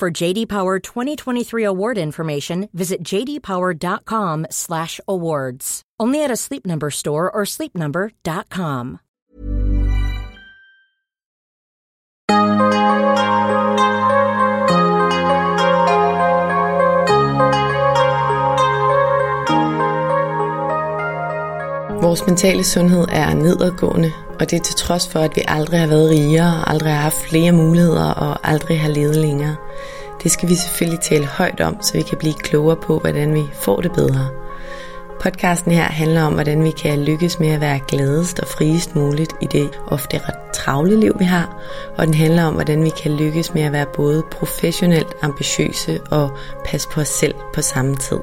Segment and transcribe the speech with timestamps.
[0.00, 5.82] For JD Power 2023 award information, visit jdpower.com/awards.
[6.00, 8.98] Only at a Sleep Number store or sleepnumber.com.
[22.02, 25.86] Vores mentale sundhed er nedadgående, og det er til trods for, at vi aldrig har
[25.86, 29.56] været rigere, aldrig har haft flere muligheder og aldrig har levet længere.
[30.22, 33.42] Det skal vi selvfølgelig tale højt om, så vi kan blive klogere på, hvordan vi
[33.52, 34.28] får det bedre.
[35.20, 39.32] Podcasten her handler om, hvordan vi kan lykkes med at være gladest og friest muligt
[39.40, 41.56] i det ofte ret travle liv, vi har.
[41.98, 46.30] Og den handler om, hvordan vi kan lykkes med at være både professionelt ambitiøse og
[46.64, 48.18] passe på os selv på samme tid.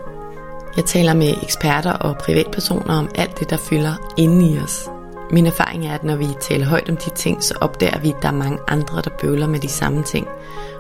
[0.76, 4.90] Jeg taler med eksperter og privatpersoner om alt det, der fylder inde i os.
[5.32, 8.22] Min erfaring er, at når vi taler højt om de ting, så opdager vi, at
[8.22, 10.28] der er mange andre, der bøvler med de samme ting.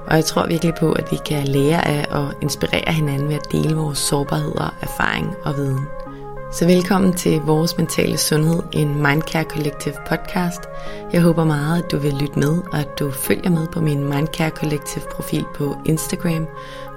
[0.07, 3.51] Og jeg tror virkelig på, at vi kan lære af og inspirere hinanden ved at
[3.51, 5.85] dele vores sårbarheder, erfaring og viden.
[6.51, 10.61] Så velkommen til Vores Mentale Sundhed, en Mindcare Collective podcast.
[11.13, 14.03] Jeg håber meget, at du vil lytte med, og at du følger med på min
[14.03, 16.47] Mindcare Collective profil på Instagram,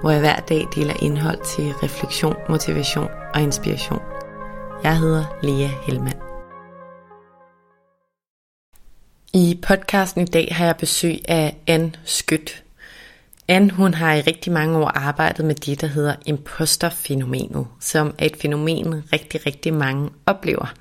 [0.01, 4.01] hvor jeg hver dag deler indhold til refleksion, motivation og inspiration.
[4.83, 6.30] Jeg hedder Lea Helmand.
[9.33, 12.63] I podcasten i dag har jeg besøg af Anne Skødt.
[13.47, 18.25] Anne hun har i rigtig mange år arbejdet med det, der hedder imposterfænomenet, som er
[18.25, 20.73] et fænomen, rigtig, rigtig mange oplever.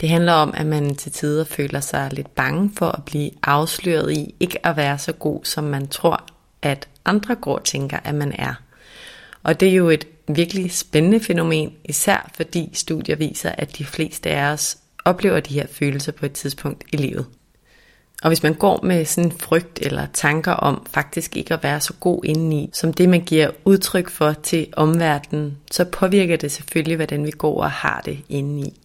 [0.00, 4.12] Det handler om, at man til tider føler sig lidt bange for at blive afsløret
[4.12, 6.24] i ikke at være så god, som man tror,
[6.62, 8.54] at andre går og tænker, at man er.
[9.42, 14.30] Og det er jo et virkelig spændende fænomen, især fordi studier viser, at de fleste
[14.30, 17.26] af os oplever de her følelser på et tidspunkt i livet.
[18.22, 21.80] Og hvis man går med sådan en frygt eller tanker om faktisk ikke at være
[21.80, 26.96] så god indeni, som det man giver udtryk for til omverdenen, så påvirker det selvfølgelig,
[26.96, 28.82] hvordan vi går og har det indeni.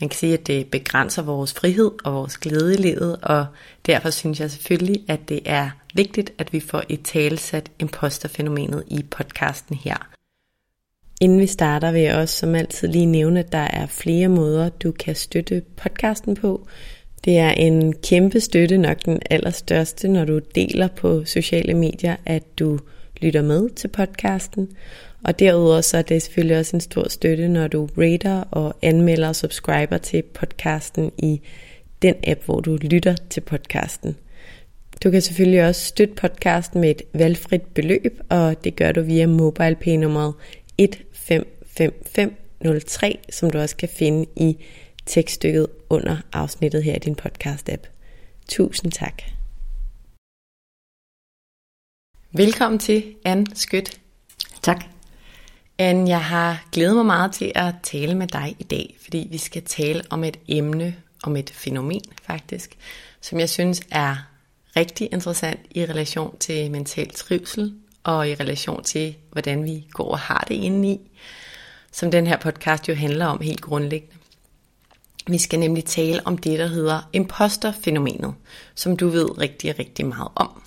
[0.00, 3.46] Man kan sige, at det begrænser vores frihed og vores glæde i livet, og
[3.86, 9.02] derfor synes jeg selvfølgelig, at det er vigtigt, at vi får et talesat imposterfænomenet i
[9.10, 10.08] podcasten her.
[11.20, 14.68] Inden vi starter, vil jeg også som altid lige nævne, at der er flere måder,
[14.68, 16.68] du kan støtte podcasten på.
[17.26, 22.42] Det er en kæmpe støtte, nok den allerstørste, når du deler på sociale medier, at
[22.58, 22.78] du
[23.20, 24.68] lytter med til podcasten.
[25.24, 29.28] Og derudover så er det selvfølgelig også en stor støtte, når du rater og anmelder
[29.28, 31.40] og subscriber til podcasten i
[32.02, 34.16] den app, hvor du lytter til podcasten.
[35.04, 39.26] Du kan selvfølgelig også støtte podcasten med et valgfrit beløb, og det gør du via
[39.26, 40.34] MobilePay nummeret
[40.78, 44.56] 155503, som du også kan finde i
[45.06, 47.86] tekststykket under afsnittet her i din podcast-app.
[48.48, 49.22] Tusind tak.
[52.32, 54.00] Velkommen til, Anne Skødt.
[54.62, 54.84] Tak.
[55.78, 59.38] Anne, jeg har glædet mig meget til at tale med dig i dag, fordi vi
[59.38, 62.76] skal tale om et emne, om et fænomen faktisk,
[63.20, 64.16] som jeg synes er
[64.76, 67.74] rigtig interessant i relation til mental trivsel
[68.04, 71.10] og i relation til, hvordan vi går og har det indeni,
[71.92, 74.14] som den her podcast jo handler om helt grundlæggende.
[75.28, 78.34] Vi skal nemlig tale om det, der hedder imposterfænomenet,
[78.74, 80.62] som du ved rigtig, rigtig meget om.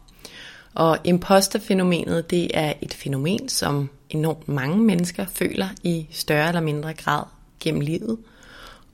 [0.74, 6.94] Og imposterfænomenet, det er et fænomen, som enormt mange mennesker føler i større eller mindre
[6.94, 7.24] grad
[7.60, 8.18] gennem livet.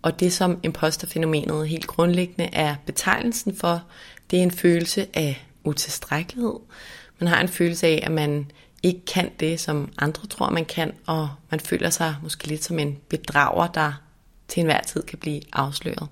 [0.01, 3.83] Og det, som imposterfænomenet helt grundlæggende er betegnelsen for,
[4.31, 6.53] det er en følelse af utilstrækkelighed.
[7.19, 8.51] Man har en følelse af, at man
[8.83, 12.79] ikke kan det, som andre tror, man kan, og man føler sig måske lidt som
[12.79, 13.93] en bedrager, der
[14.47, 16.07] til enhver tid kan blive afsløret.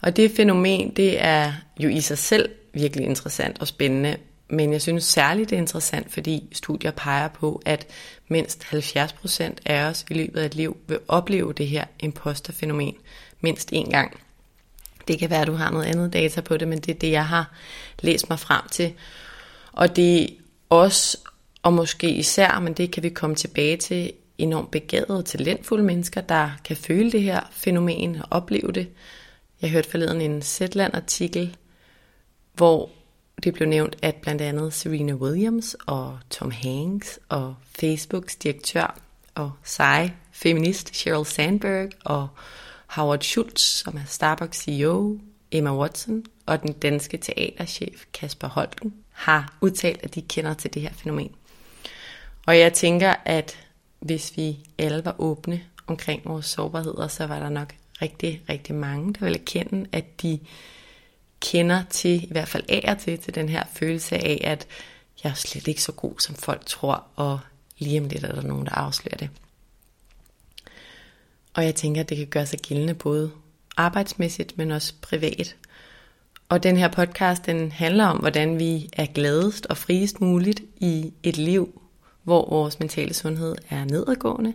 [0.00, 4.16] Og det fænomen, det er jo i sig selv virkelig interessant og spændende,
[4.48, 7.86] men jeg synes særligt det er interessant, fordi studier peger på, at
[8.28, 12.94] mindst 70% af os i løbet af et liv vil opleve det her imposterfænomen
[13.40, 14.20] mindst én gang.
[15.08, 17.10] Det kan være, at du har noget andet data på det, men det er det,
[17.10, 17.52] jeg har
[18.00, 18.92] læst mig frem til.
[19.72, 20.28] Og det er
[20.68, 21.18] også,
[21.62, 26.50] og måske især, men det kan vi komme tilbage til, enormt begavede, talentfulde mennesker, der
[26.64, 28.88] kan føle det her fænomen og opleve det.
[29.62, 31.56] Jeg hørte forleden en Zetland-artikel,
[32.54, 32.90] hvor
[33.44, 39.00] det blev nævnt, at blandt andet Serena Williams og Tom Hanks og Facebooks direktør
[39.34, 42.28] og seje feminist Sheryl Sandberg og
[42.86, 45.18] Howard Schultz, som er Starbucks CEO,
[45.50, 50.82] Emma Watson og den danske teaterchef Kasper Holten har udtalt, at de kender til det
[50.82, 51.30] her fænomen.
[52.46, 53.67] Og jeg tænker, at
[54.00, 59.12] hvis vi alle var åbne omkring vores sårbarheder, så var der nok rigtig, rigtig mange,
[59.12, 60.38] der ville kende, at de
[61.40, 64.66] kender til, i hvert fald af til, til den her følelse af, at
[65.24, 67.40] jeg er slet ikke så god, som folk tror, og
[67.78, 69.30] lige om lidt er der nogen, der afslører det.
[71.54, 73.30] Og jeg tænker, at det kan gøre sig gældende både
[73.76, 75.56] arbejdsmæssigt, men også privat.
[76.48, 81.12] Og den her podcast, den handler om, hvordan vi er gladest og friest muligt i
[81.22, 81.82] et liv,
[82.28, 84.54] hvor vores mentale sundhed er nedadgående.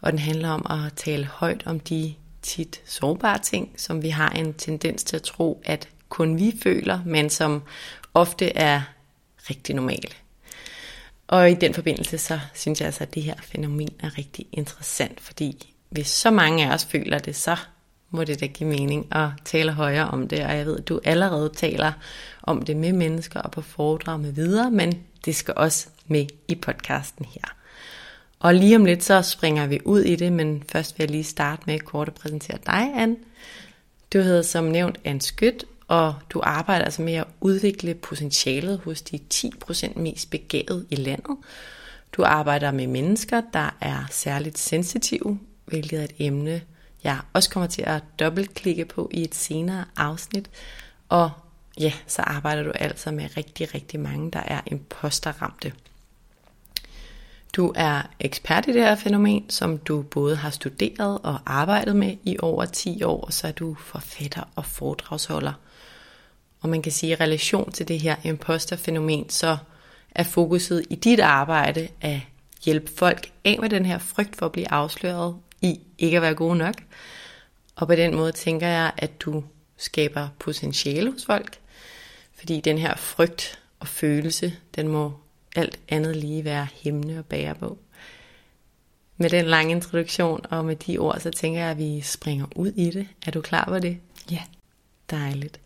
[0.00, 4.28] Og den handler om at tale højt om de tit sårbare ting, som vi har
[4.28, 7.62] en tendens til at tro, at kun vi føler, men som
[8.14, 8.82] ofte er
[9.50, 10.08] rigtig normale.
[11.28, 15.20] Og i den forbindelse, så synes jeg altså, at det her fænomen er rigtig interessant,
[15.20, 17.56] fordi hvis så mange af os føler det, så
[18.10, 20.44] må det da give mening at tale højere om det.
[20.44, 21.92] Og jeg ved, at du allerede taler
[22.42, 26.54] om det med mennesker og på foredrag med videre, men det skal også med i
[26.54, 27.54] podcasten her.
[28.38, 31.24] Og lige om lidt, så springer vi ud i det, men først vil jeg lige
[31.24, 33.16] starte med kort at præsentere dig, Anne.
[34.12, 39.02] Du hedder som nævnt Anne Skyt, og du arbejder altså med at udvikle potentialet hos
[39.02, 41.36] de 10% mest begavede i landet.
[42.12, 46.60] Du arbejder med mennesker, der er særligt sensitive, hvilket er et emne,
[47.04, 50.50] jeg også kommer til at dobbeltklikke på i et senere afsnit.
[51.08, 51.30] Og
[51.80, 55.72] ja, så arbejder du altså med rigtig, rigtig mange, der er imposterramte.
[57.56, 62.16] Du er ekspert i det her fænomen, som du både har studeret og arbejdet med
[62.24, 65.52] i over 10 år, og så er du forfatter og foredragsholder.
[66.60, 69.56] Og man kan sige, at i relation til det her imposterfænomen, så
[70.10, 72.20] er fokuset i dit arbejde at
[72.64, 76.34] hjælpe folk af med den her frygt for at blive afsløret i ikke at være
[76.34, 76.74] gode nok.
[77.76, 79.44] Og på den måde tænker jeg, at du
[79.76, 81.58] skaber potentiale hos folk,
[82.34, 85.12] fordi den her frygt og følelse, den må
[85.56, 87.78] alt andet lige være himne og bære på.
[89.16, 92.72] Med den lange introduktion og med de ord, så tænker jeg, at vi springer ud
[92.76, 93.08] i det.
[93.26, 93.98] Er du klar på det?
[94.30, 94.42] Ja.
[95.10, 95.60] Dejligt.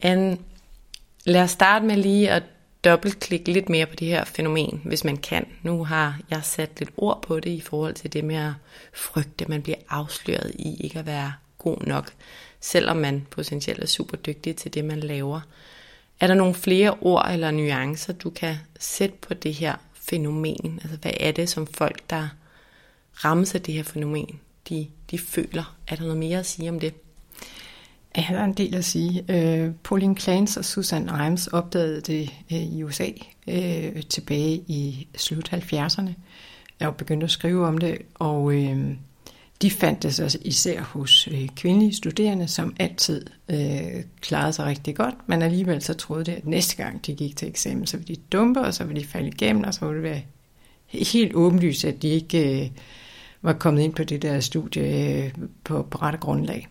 [0.00, 0.38] Anne,
[1.24, 2.42] lad os starte med lige at
[2.84, 5.46] dobbeltklikke lidt mere på det her fænomen, hvis man kan.
[5.62, 8.52] Nu har jeg sat lidt ord på det i forhold til det med at
[8.94, 12.12] frygte, at man bliver afsløret i ikke at være god nok,
[12.60, 15.40] selvom man potentielt er super dygtig til det, man laver.
[16.20, 20.80] Er der nogle flere ord eller nuancer, du kan sætte på det her fænomen?
[20.82, 22.28] Altså, hvad er det, som folk, der
[23.14, 25.76] rammes af det her fænomen, de, de føler?
[25.88, 26.94] Er der noget mere at sige om det?
[28.16, 29.24] Ja, der er en del at sige.
[29.28, 33.08] Øh, Pauline Clance og Susan Rimes opdagede det øh, i USA
[33.48, 36.10] øh, tilbage i slut 70'erne.
[36.80, 38.96] Jeg var begyndt at skrive om det, og øh,
[39.62, 44.96] de fandt det så især hos øh, kvindelige studerende, som altid øh, klarede sig rigtig
[44.96, 48.14] godt, men alligevel så troede det, at næste gang de gik til eksamen, så ville
[48.14, 50.22] de dumpe, og så ville de falde igennem, og så ville det være
[50.86, 52.70] helt åbenlyst, at de ikke øh,
[53.42, 55.32] var kommet ind på det der studie øh,
[55.64, 56.68] på, på rette grundlag.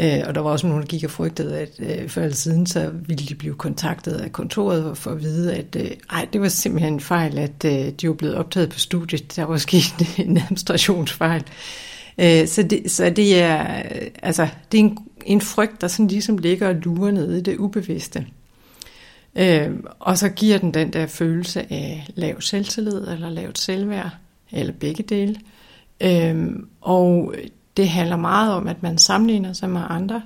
[0.00, 2.66] Øh, og der var også nogen, der gik og frygtede, at øh, før eller siden,
[2.66, 6.48] så ville de blive kontaktet af kontoret for at vide, at øh, ej, det var
[6.48, 9.36] simpelthen en fejl, at øh, de var blevet optaget på studiet.
[9.36, 11.44] Der var sket en administrationsfejl.
[12.18, 16.06] Øh, så, det, så det er, øh, altså, det er en, en frygt, der sådan
[16.06, 18.26] ligesom ligger og lurer nede i det ubevidste.
[19.36, 24.10] Øh, og så giver den den der følelse af lav selvtillid eller lavt selvværd,
[24.52, 25.36] eller begge dele.
[26.00, 26.46] Øh,
[26.80, 27.34] og
[27.76, 30.22] det handler meget om, at man sammenligner sig med andre,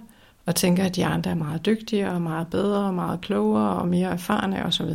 [0.47, 3.89] og tænker, at de andre er meget dygtigere, og meget bedre, og meget klogere, og
[3.89, 4.91] mere erfarne osv.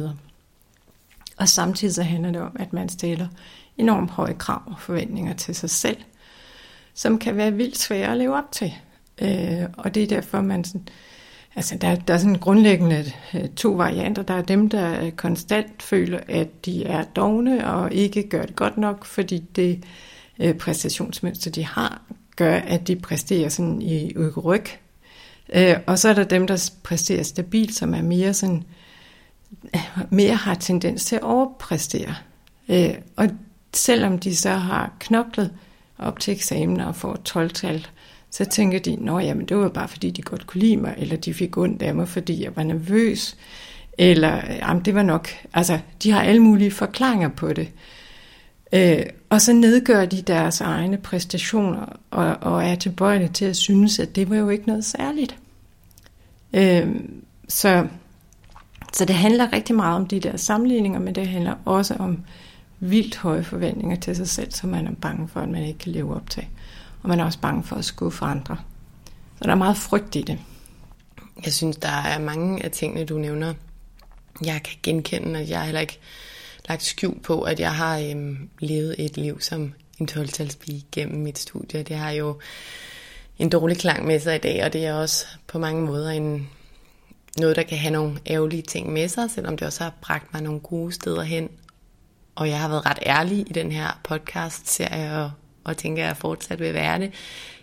[1.38, 3.28] Og samtidig så handler det om, at man stiller
[3.78, 5.98] enormt høje krav og forventninger til sig selv,
[6.94, 8.74] som kan være vildt svære at leve op til.
[9.22, 10.88] Øh, og det er derfor, man sådan,
[11.56, 14.22] altså der, der er sådan grundlæggende øh, to varianter.
[14.22, 18.56] Der er dem, der øh, konstant føler, at de er dogne og ikke gør det
[18.56, 19.84] godt nok, fordi det
[20.40, 22.02] øh, præstationsmønster, de har,
[22.40, 24.66] gør, at de præsterer sådan i ryg.
[25.54, 28.64] Øh, og så er der dem, der præsterer stabilt, som er mere sådan,
[29.76, 32.16] øh, mere har tendens til at overpræstere.
[32.70, 33.30] Øh, og
[33.74, 35.52] selvom de så har knoklet
[35.98, 37.88] op til eksamen og får 12-tal,
[38.32, 41.16] så tænker de, nå jamen det var bare fordi de godt kunne lide mig, eller
[41.16, 43.38] de fik ondt af mig, fordi jeg var nervøs,
[43.98, 47.70] eller jamen det var nok, altså de har alle mulige forklaringer på det.
[48.74, 54.00] Øh, og så nedgør de deres egne præstationer og, og er tilbøjelige til at synes,
[54.00, 55.36] at det var jo ikke noget særligt.
[56.54, 56.96] Øh,
[57.48, 57.88] så
[58.94, 62.24] Så det handler rigtig meget om de der sammenligninger, men det handler også om
[62.80, 65.92] vildt høje forventninger til sig selv, som man er bange for, at man ikke kan
[65.92, 66.46] leve op til.
[67.04, 68.58] Og man er også bange for at skuffe andre.
[69.38, 70.40] Så der er meget frygt i det.
[71.46, 73.54] Jeg synes, der er mange af tingene, du nævner,
[74.46, 76.00] jeg kan genkende, at jeg heller ikke
[76.70, 80.30] lagt skjul på, at jeg har øhm, levet et liv som en 12
[80.92, 81.84] gennem mit studie.
[81.84, 82.40] Det har jo
[83.40, 86.50] en dårlig klang med sig i dag, og det er også på mange måder en,
[87.40, 90.42] noget, der kan have nogle ærgerlige ting med sig, selvom det også har bragt mig
[90.42, 91.50] nogle gode steder hen.
[92.36, 95.32] Og jeg har været ret ærlig i den her podcast-serie, og,
[95.64, 97.14] og tænker, at jeg fortsat vil være det.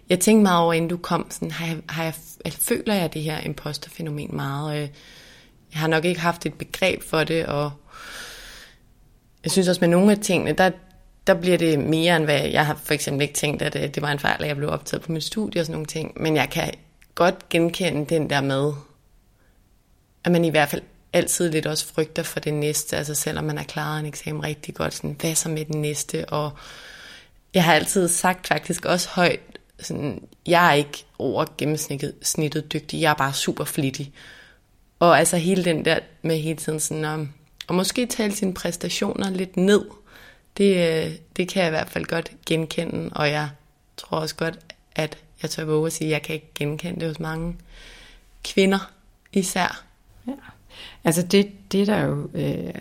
[0.09, 3.15] Jeg tænkte meget over, inden du kom, sådan, har jeg, har jeg, altså, føler jeg
[3.15, 4.71] det her imposterfænomen meget?
[4.71, 4.77] Og
[5.73, 7.73] jeg har nok ikke haft et begreb for det, og
[9.47, 10.71] jeg synes også med nogle af tingene, der,
[11.27, 14.03] der bliver det mere end hvad jeg har for eksempel ikke tænkt, at øh, det
[14.03, 16.13] var en fejl, at jeg blev optaget på mit studie og sådan nogle ting.
[16.23, 16.73] Men jeg kan
[17.15, 18.73] godt genkende den der med,
[20.25, 23.57] at man i hvert fald altid lidt også frygter for det næste, altså selvom man
[23.57, 26.51] har klaret en eksamen rigtig godt, sådan, hvad så med den næste, og
[27.55, 29.41] jeg har altid sagt faktisk også højt,
[29.81, 34.13] sådan, jeg er ikke over gennemsnittet snittet dygtig, jeg er bare super flittig.
[34.99, 37.33] Og altså hele den der med hele tiden sådan, om,
[37.67, 39.85] og måske tale sine præstationer lidt ned,
[40.57, 43.49] det, øh, det kan jeg i hvert fald godt genkende, og jeg
[43.97, 44.59] tror også godt,
[44.95, 47.57] at jeg tør våge at sige, at jeg kan ikke genkende det hos mange
[48.45, 48.91] kvinder
[49.33, 49.85] især.
[50.27, 50.33] Ja.
[51.05, 52.75] Altså det, det der jo øh,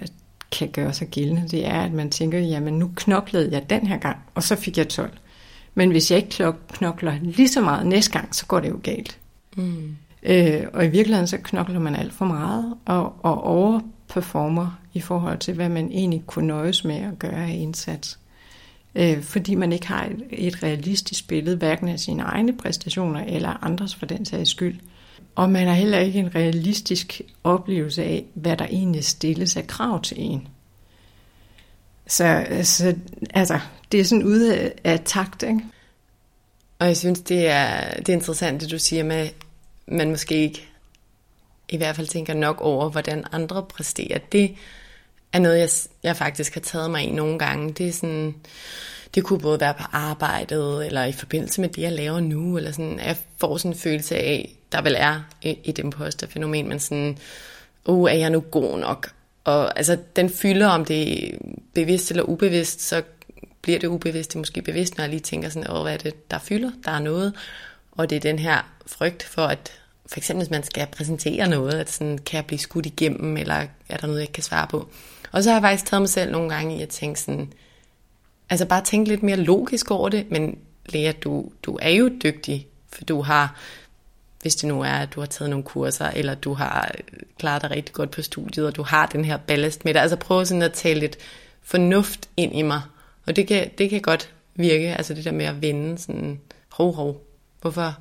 [0.51, 3.97] kan gøre sig gældende, det er, at man tænker, jamen nu knoklede jeg den her
[3.97, 5.11] gang, og så fik jeg 12.
[5.75, 9.17] Men hvis jeg ikke knokler lige så meget næste gang, så går det jo galt.
[9.55, 9.97] Mm.
[10.23, 13.43] Øh, og i virkeligheden så knokler man alt for meget, og, og
[14.09, 18.19] performer i forhold til, hvad man egentlig kunne nøjes med at gøre af indsats.
[18.95, 23.63] Øh, fordi man ikke har et, et realistisk billede, hverken af sine egne præstationer eller
[23.63, 24.79] andres for den sags skyld.
[25.35, 30.01] Og man har heller ikke en realistisk oplevelse af, hvad der egentlig stilles af krav
[30.01, 30.47] til en.
[32.07, 32.95] Så, så
[33.33, 33.59] altså,
[33.91, 35.61] det er sådan ude af takt, ikke?
[36.79, 39.29] Og jeg synes, det er, det er interessant, det du siger med,
[39.87, 40.67] man måske ikke
[41.69, 44.17] i hvert fald tænker nok over, hvordan andre præsterer.
[44.17, 44.55] Det
[45.33, 45.69] er noget, jeg,
[46.03, 47.73] jeg faktisk har taget mig i nogle gange.
[47.73, 48.35] Det er sådan,
[49.15, 52.71] det kunne både være på arbejdet, eller i forbindelse med det, jeg laver nu, eller
[52.71, 57.17] sådan, jeg får sådan en følelse af, der vel er et, et imposterfænomen, men sådan,
[57.85, 59.11] uh, er jeg nu god nok?
[59.43, 61.37] Og altså, den fylder, om det er
[61.73, 63.03] bevidst eller ubevidst, så
[63.61, 66.31] bliver det ubevidst, det måske bevidst, når jeg lige tænker sådan, åh, hvad er det,
[66.31, 66.71] der fylder?
[66.85, 67.33] Der er noget.
[67.91, 71.73] Og det er den her frygt for, at for eksempel hvis man skal præsentere noget,
[71.73, 73.55] at sådan, kan jeg blive skudt igennem, eller
[73.89, 74.89] er der noget, jeg ikke kan svare på?
[75.31, 77.53] Og så har jeg faktisk taget mig selv nogle gange i at tænke sådan,
[78.49, 82.67] altså bare tænke lidt mere logisk over det, men Lea, du, du er jo dygtig,
[82.89, 83.55] for du har,
[84.41, 86.95] hvis det nu er, at du har taget nogle kurser, eller du har
[87.39, 90.01] klaret dig rigtig godt på studiet, og du har den her ballast med dig.
[90.01, 91.17] Altså prøv sådan at tale lidt
[91.63, 92.81] fornuft ind i mig.
[93.25, 96.93] Og det kan, det kan godt virke, altså det der med at vende sådan, hov,
[96.93, 97.21] hov,
[97.61, 97.97] hvorfor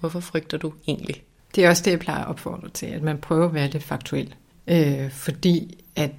[0.00, 1.22] hvorfor frygter du egentlig?
[1.54, 3.82] Det er også det, jeg plejer at opfordre til, at man prøver at være lidt
[3.82, 4.34] faktuel.
[4.66, 6.10] Øh, fordi at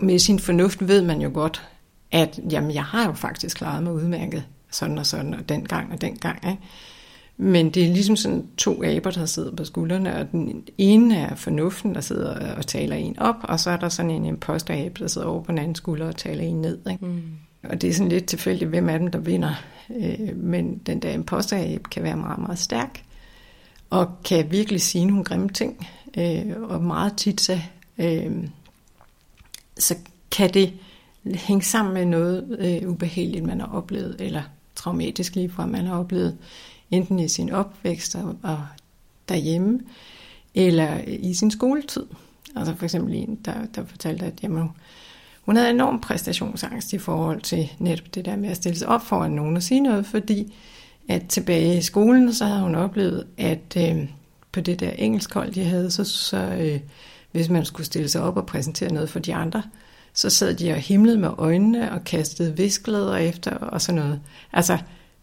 [0.00, 1.68] med sin fornuft ved man jo godt,
[2.12, 5.92] at jamen, jeg har jo faktisk klaret mig udmærket sådan og sådan, og den gang
[5.92, 6.50] og den gang.
[6.50, 6.62] Ikke?
[7.36, 11.34] Men det er ligesom sådan to aber, der sidder på skuldrene, og den ene er
[11.34, 15.06] fornuften, der sidder og taler en op, og så er der sådan en imposter der
[15.06, 16.78] sidder over på den anden skulder og taler en ned.
[16.90, 17.06] Ikke?
[17.06, 17.22] Mm.
[17.70, 19.54] Og det er sådan lidt tilfældigt, hvem af dem, der vinder.
[19.96, 23.02] Øh, men den der imposter kan være meget, meget stærk,
[23.90, 25.88] og kan virkelig sige nogle grimme ting.
[26.18, 27.60] Øh, og meget tit så,
[27.98, 28.48] øh,
[29.78, 29.94] så
[30.30, 30.72] kan det
[31.34, 34.42] hænge sammen med noget øh, ubehageligt, man har oplevet, eller
[34.74, 36.38] traumatisk lige fra man har oplevet,
[36.90, 38.66] enten i sin opvækst og, og
[39.28, 39.80] derhjemme,
[40.54, 42.06] eller i sin skoletid.
[42.56, 44.68] Altså for eksempel en, der, der fortalte, at jamen,
[45.46, 49.02] hun havde enorm præstationsangst i forhold til netop det der med at stille sig op
[49.02, 50.54] foran nogen og sige noget, fordi
[51.08, 54.08] at tilbage i skolen, så havde hun oplevet, at øh,
[54.52, 56.80] på det der engelskhold, de havde, så, så øh,
[57.32, 59.62] hvis man skulle stille sig op og præsentere noget for de andre,
[60.12, 64.20] så sad de og himlede med øjnene og kastede visklæder efter og sådan noget.
[64.52, 64.78] Altså,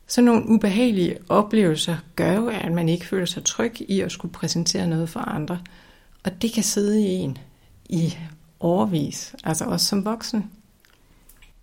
[0.08, 4.34] sådan nogle ubehagelige oplevelser gør jo, at man ikke føler sig tryg i at skulle
[4.34, 5.60] præsentere noget for andre.
[6.24, 7.38] Og det kan sidde i en
[7.90, 8.18] i
[8.64, 10.52] overvis, altså også som voksen.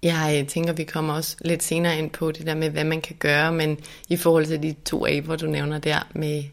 [0.02, 3.16] Jeg tænker, vi kommer også lidt senere ind på det der med, hvad man kan
[3.18, 3.78] gøre, men
[4.08, 6.44] i forhold til de to aber, du nævner der med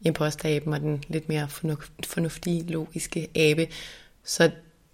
[0.00, 1.48] imposteraben og den lidt mere
[2.06, 3.68] fornuftige, logiske abe,
[4.24, 4.50] så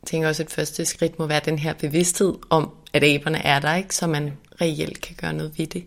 [0.07, 3.59] tænker jeg også, at første skridt må være den her bevidsthed om, at aberne er
[3.59, 5.85] der, ikke, så man reelt kan gøre noget ved det.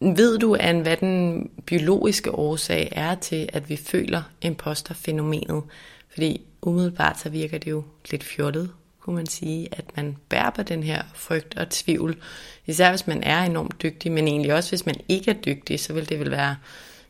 [0.00, 5.62] Ved du, Anne, hvad den biologiske årsag er til, at vi føler imposterfænomenet?
[6.12, 10.62] Fordi umiddelbart så virker det jo lidt fjollet, kunne man sige, at man bærer på
[10.62, 12.22] den her frygt og tvivl.
[12.66, 15.92] Især hvis man er enormt dygtig, men egentlig også hvis man ikke er dygtig, så
[15.92, 16.56] vil det vel være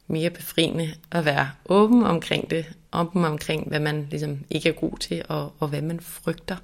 [0.06, 4.98] mere befriende at være åben omkring det, åben omkring, hvad man ligesom ikke er god
[4.98, 6.56] til, og, og hvad man frygter.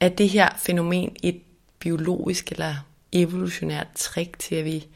[0.00, 1.40] Er det her fænomen et
[1.78, 2.74] biologisk eller
[3.12, 4.86] evolutionært trick til, at vi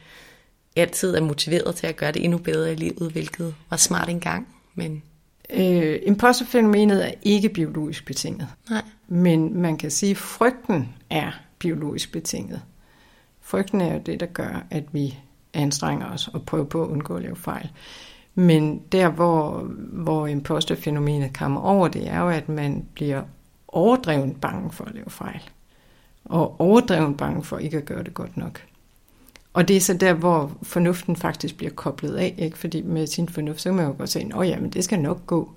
[0.75, 4.47] altid er motiveret til at gøre det endnu bedre i livet, hvilket var smart engang,
[4.75, 5.03] men...
[5.49, 8.47] Øh, imposterfænomenet er ikke biologisk betinget.
[8.69, 8.81] Nej.
[9.07, 12.61] Men man kan sige, at frygten er biologisk betinget.
[13.41, 15.17] Frygten er jo det, der gør, at vi
[15.53, 17.69] anstrenger os og prøver på at undgå at lave fejl.
[18.35, 19.59] Men der, hvor,
[19.91, 23.23] hvor imposterfænomenet kommer over, det er jo, at man bliver
[23.67, 25.41] overdrevet bange for at lave fejl.
[26.25, 28.61] Og overdrevet bange for ikke at gøre det godt nok.
[29.53, 32.57] Og det er så der, hvor fornuften faktisk bliver koblet af, ikke?
[32.57, 35.25] fordi med sin fornuft, så kan man jo godt sige, at men det skal nok
[35.25, 35.51] gå.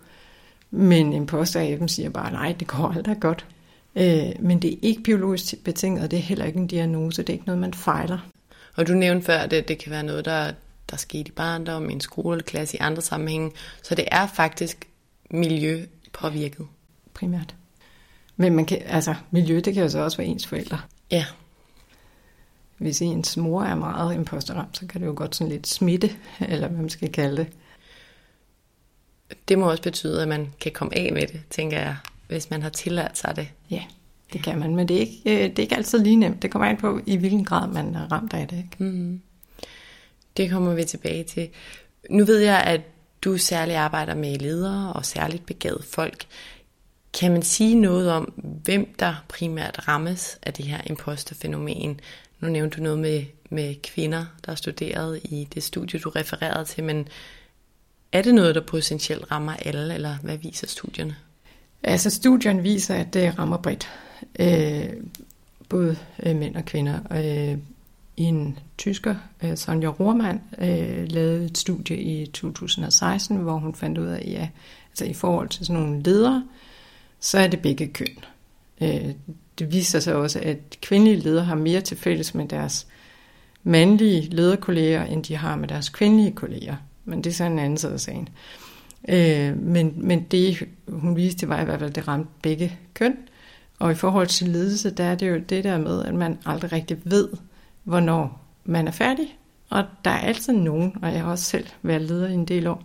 [0.71, 3.47] Men imposter siger bare, nej, det går aldrig godt.
[3.97, 7.29] Øh, men det er ikke biologisk betinget, og det er heller ikke en diagnose, det
[7.29, 8.19] er ikke noget, man fejler.
[8.75, 10.53] Og du nævnte før, at det, det kan være noget, der,
[10.91, 13.51] der skete i barndom, i en skoleklasse, i andre sammenhænge.
[13.83, 14.89] Så det er faktisk
[15.31, 16.67] miljø påvirket.
[17.15, 17.55] Primært.
[18.37, 20.79] Men man kan, altså, miljø, det kan jo så også være ens forældre.
[21.11, 21.25] Ja.
[22.79, 26.11] Hvis ens mor er meget imposterramt, så kan det jo godt sådan lidt smitte,
[26.49, 27.47] eller hvad man skal kalde det.
[29.49, 31.97] Det må også betyde, at man kan komme af med det, tænker jeg,
[32.29, 33.49] hvis man har tilladt sig det.
[33.71, 33.83] Ja,
[34.33, 36.43] det kan man, men det er ikke, øh, det er ikke altid lige nemt.
[36.43, 38.57] Det kommer an på, i hvilken grad man er ramt af det.
[38.57, 38.85] Ikke?
[38.85, 39.21] Mm.
[40.37, 41.49] Det kommer vi tilbage til.
[42.11, 42.81] Nu ved jeg, at
[43.23, 46.27] du særligt arbejder med ledere og særligt begavet folk.
[47.21, 48.25] Kan man sige noget om,
[48.65, 52.01] hvem der primært rammes af det her imposterfænomen?
[52.41, 56.85] Nu nævnte du noget med, med kvinder, der studerede i det studie, du refererede til,
[56.85, 57.09] men
[58.13, 61.17] er det noget, der potentielt rammer alle, eller hvad viser studierne?
[61.83, 63.89] Altså studien viser, at det rammer bredt.
[64.39, 64.89] Øh,
[65.69, 66.99] både øh, mænd og kvinder.
[67.11, 67.59] Øh,
[68.17, 74.07] en tysker, øh, Sonja Rohrmann, øh, lavede et studie i 2016, hvor hun fandt ud
[74.07, 74.49] af, at ja,
[74.91, 76.45] altså i forhold til sådan nogle ledere,
[77.21, 78.19] så er det begge køn.
[78.81, 79.15] Øh,
[79.59, 82.87] det viser sig også, at kvindelige ledere har mere til fælles med deres
[83.63, 86.77] mandlige lederkolleger, end de har med deres kvindelige kolleger.
[87.05, 88.29] Men det er så en anden side af sagen.
[89.09, 93.17] Øh, men, men det, hun viste, var i hvert fald, at det ramte begge køn.
[93.79, 96.73] Og i forhold til ledelse, der er det jo det der med, at man aldrig
[96.73, 97.29] rigtig ved,
[97.85, 99.39] hvornår man er færdig.
[99.71, 102.67] Og der er altid nogen, og jeg har også selv været leder i en del
[102.67, 102.83] år,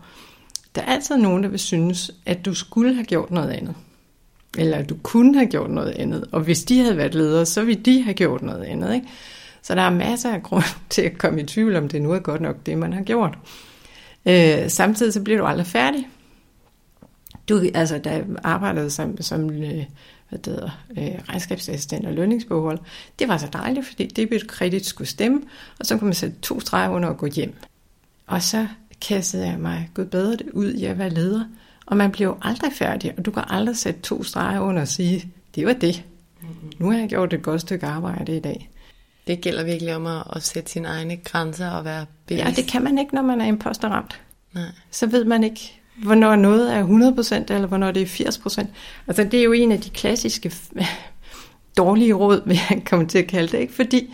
[0.76, 3.76] der er altid nogen, der vil synes, at du skulle have gjort noget andet.
[4.58, 6.26] Eller at du kunne have gjort noget andet.
[6.32, 8.94] Og hvis de havde været ledere, så ville de have gjort noget andet.
[8.96, 9.08] Ikke?
[9.62, 12.20] Så der er masser af grund til at komme i tvivl, om det nu er
[12.20, 13.38] godt nok det, man har gjort.
[14.26, 16.08] Øh, samtidig så bliver du aldrig færdig.
[17.50, 19.86] Du, altså, da jeg arbejdede som, som øh,
[20.30, 22.80] hvad det hedder, øh, regnskabsassistent og lønningsboghold,
[23.20, 25.42] det var så dejligt, fordi det kredit skulle stemme,
[25.80, 27.54] og så kunne man sætte to streger under og gå hjem.
[28.28, 28.68] Og så
[29.02, 31.44] kastede jeg mig gået bedre ud i at være leder,
[31.86, 34.88] og man bliver jo aldrig færdig, og du kan aldrig sætte to streger under og
[34.88, 36.04] sige, det var det.
[36.80, 38.70] Nu har jeg gjort et godt stykke arbejde i dag.
[39.28, 42.46] Det gælder virkelig om at, at sætte sine egne grænser og være bevidst.
[42.46, 44.22] Ja, det kan man ikke, når man er imposterramt.
[44.54, 44.63] Nej.
[44.91, 46.84] Så ved man ikke, hvornår noget er
[47.50, 48.65] 100%, eller hvornår det er 80%.
[49.08, 50.52] Altså, det er jo en af de klassiske
[51.78, 53.74] dårlige råd, vil jeg komme til at kalde det, ikke?
[53.74, 54.13] Fordi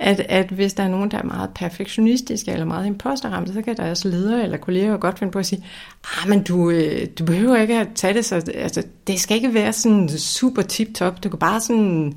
[0.00, 3.76] at, at hvis der er nogen, der er meget perfektionistiske eller meget imposterramte, så kan
[3.76, 5.64] deres ledere eller kolleger jo godt finde på at sige,
[6.04, 9.54] ah, men du, øh, du behøver ikke at tage det så, altså, det skal ikke
[9.54, 12.14] være sådan super tip-top, du kan bare sådan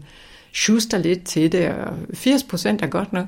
[0.54, 3.26] schuster lidt til det, og 80% er godt nok.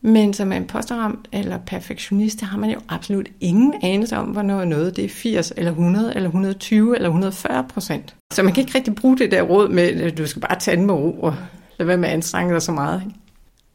[0.00, 4.64] Men som en posterramt eller perfektionist, der har man jo absolut ingen anelse om, hvornår
[4.64, 8.14] noget det er 80 eller 100 eller 120 eller 140 procent.
[8.32, 10.76] Så man kan ikke rigtig bruge det der råd med, at du skal bare tage
[10.76, 11.34] den med ro og
[11.78, 13.02] lade være med at anstrenge dig så meget.
[13.06, 13.18] Ikke?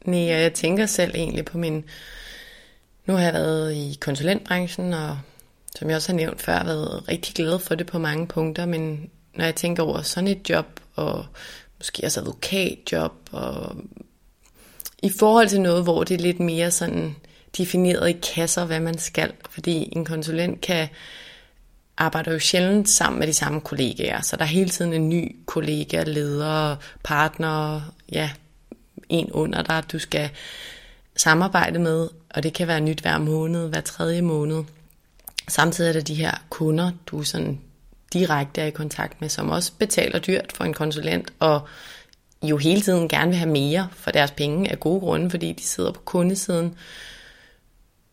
[0.06, 1.84] Nej, og jeg tænker selv egentlig på min...
[3.06, 5.18] Nu har jeg været i konsulentbranchen, og
[5.76, 9.10] som jeg også har nævnt før, været rigtig glad for det på mange punkter, men
[9.36, 11.26] når jeg tænker over sådan et job, og
[11.78, 13.76] måske også advokatjob, og
[15.04, 17.16] i forhold til noget, hvor det er lidt mere sådan
[17.58, 20.88] defineret i kasser, hvad man skal, fordi en konsulent kan
[21.98, 25.36] arbejder jo sjældent sammen med de samme kollegaer, så der er hele tiden en ny
[25.46, 28.30] kollega, leder, partner, ja,
[29.10, 30.30] en under dig, du skal
[31.16, 34.64] samarbejde med, og det kan være nyt hver måned, hver tredje måned.
[35.48, 37.60] Samtidig er der de her kunder, du sådan
[38.14, 41.68] direkte er i kontakt med, som også betaler dyrt for en konsulent, og
[42.44, 45.64] jo hele tiden gerne vil have mere for deres penge af gode grunde, fordi de
[45.64, 46.76] sidder på kundesiden,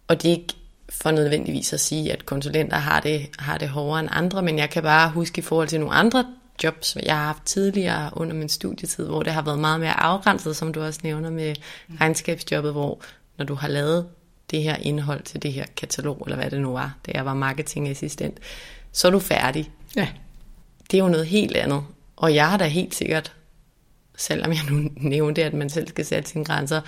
[0.08, 0.54] og det er ikke
[0.88, 4.70] for nødvendigvis at sige, at konsulenter har det, har det hårdere end andre, men jeg
[4.70, 6.24] kan bare huske i forhold til nogle andre
[6.64, 10.56] jobs, jeg har haft tidligere under min studietid, hvor det har været meget mere afgrænset,
[10.56, 11.54] som du også nævner med
[12.00, 13.02] regnskabsjobbet, hvor
[13.38, 14.06] når du har lavet
[14.50, 17.34] det her indhold til det her katalog, eller hvad det nu var, da jeg var
[17.34, 18.38] marketingassistent,
[18.92, 19.70] så er du færdig.
[19.96, 20.08] Ja.
[20.90, 21.84] Det er jo noget helt andet.
[22.16, 23.32] Og jeg har da helt sikkert,
[24.16, 26.80] selvom jeg nu nævnte, at man selv skal sætte sine grænser,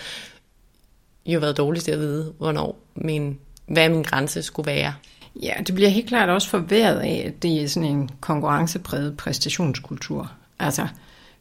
[1.26, 4.94] jo været dårligst til at vide, hvornår min, hvad min grænse skulle være.
[5.42, 10.32] Ja, det bliver helt klart også forværet af, at det er sådan en konkurrencepræget præstationskultur.
[10.58, 10.86] Altså,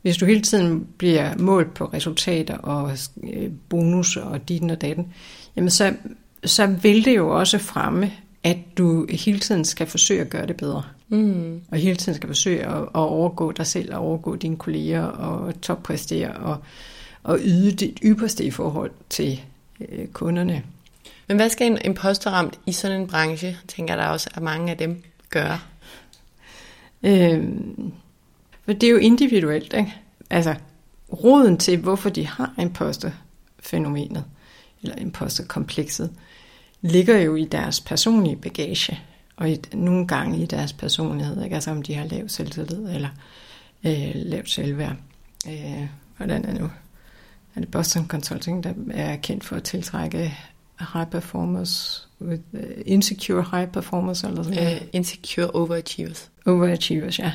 [0.02, 2.92] hvis du hele tiden bliver målt på resultater og
[3.34, 5.14] øh, bonus og dit og datten,
[5.56, 5.94] jamen så,
[6.44, 8.12] så vil det jo også fremme,
[8.44, 10.84] at du hele tiden skal forsøge at gøre det bedre.
[11.10, 11.62] Mm.
[11.72, 15.62] Og hele tiden skal forsøge at, at overgå dig selv, og overgå dine kolleger, og
[15.62, 16.58] toppræstere, og,
[17.24, 19.42] og yde dit ypperste i forhold til
[19.90, 20.64] øh, kunderne.
[21.32, 24.78] Men hvad skal en imposterramt i sådan en branche, tænker der også, at mange af
[24.78, 25.68] dem gør?
[27.04, 27.94] Øhm,
[28.66, 29.96] for det er jo individuelt, ikke?
[30.30, 30.56] Altså,
[31.24, 34.26] roden til, hvorfor de har imposterfænomenet,
[34.82, 36.12] eller imposterkomplekset,
[36.82, 39.00] ligger jo i deres personlige bagage,
[39.36, 41.56] og i, nogle gange i deres personlighed, ikke?
[41.56, 43.10] altså om de har lav selvtillid, eller
[43.84, 44.96] øh, lavt selvværd.
[45.48, 46.70] Øh, hvordan er nu?
[47.56, 50.38] Er det Boston Consulting, der er kendt for at tiltrække
[50.94, 54.82] high performers, with, uh, insecure high performers, eller sådan noget?
[54.82, 56.32] Uh, insecure overachievers.
[56.46, 57.32] Overachievers, ja.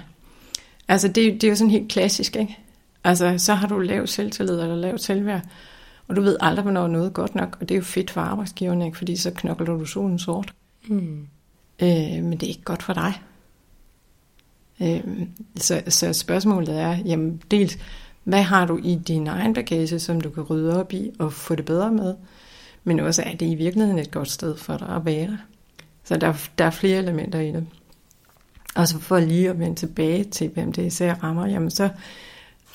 [0.88, 2.58] Altså, det, det er jo sådan helt klassisk, ikke?
[3.04, 5.42] Altså, så har du lav selvtillid eller lav selvværd,
[6.08, 8.20] og du ved aldrig, hvornår noget er godt nok, og det er jo fedt for
[8.20, 8.98] arbejdsgiverne, ikke?
[8.98, 10.54] fordi så knokler du solen sort.
[10.86, 11.26] Mm.
[11.82, 13.22] Øh, men det er ikke godt for dig.
[14.82, 15.00] Øh,
[15.56, 17.78] så, så spørgsmålet er, jamen dels,
[18.24, 21.54] hvad har du i din egen bagage, som du kan rydde op i og få
[21.54, 22.14] det bedre med?
[22.86, 25.38] Men også er det i virkeligheden et godt sted for dig at være.
[26.04, 27.66] Så der, der er flere elementer i det.
[28.74, 31.88] Og så for lige at vende tilbage til, hvem det især rammer, jamen så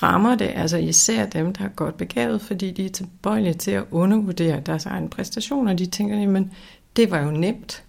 [0.02, 3.84] rammer det altså især dem, der er godt begavet, fordi de er tilbøjelige til at
[3.90, 5.72] undervurdere deres egen præstationer.
[5.72, 6.52] De tænker, jamen
[6.96, 7.84] det var jo nemt.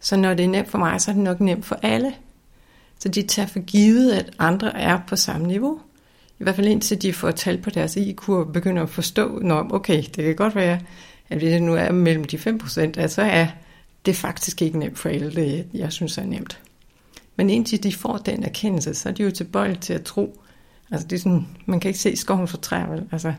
[0.00, 2.14] Så når det er nemt for mig, så er det nok nemt for alle.
[2.98, 5.80] Så de tager for givet, at andre er på samme niveau.
[6.38, 9.66] I hvert fald indtil de får tal på deres IQ og begynder at forstå, når
[9.70, 10.80] okay, det kan godt være,
[11.30, 13.46] at hvis det nu er mellem de 5%, så er
[14.06, 16.60] det faktisk ikke nemt for alle, det jeg synes er nemt.
[17.36, 20.40] Men indtil de får den erkendelse, så er de jo tilbøjelige til at tro,
[20.90, 23.04] altså det er sådan, man kan ikke se skoven for træer, vel?
[23.12, 23.32] Altså,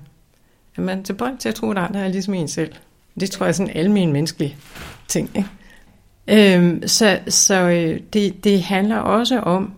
[0.78, 2.74] er man tilbøjelig til at tro, at andre er ligesom en selv.
[3.20, 4.58] Det tror jeg er sådan en almen menneskelig
[5.08, 5.50] ting, ikke?
[6.28, 9.74] Øhm, så så øh, det, det handler også om,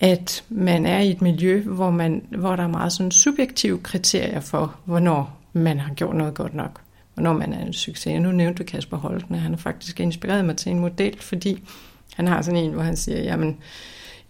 [0.00, 4.40] at man er i et miljø, hvor, man, hvor der er meget sådan subjektive kriterier
[4.40, 6.80] for, hvornår man har gjort noget godt nok.
[7.16, 8.20] Hvornår man er en succes.
[8.20, 11.62] Nu nævnte du Kasper Holten, han har faktisk inspireret mig til en model, fordi
[12.14, 13.56] han har sådan en, hvor han siger, jamen,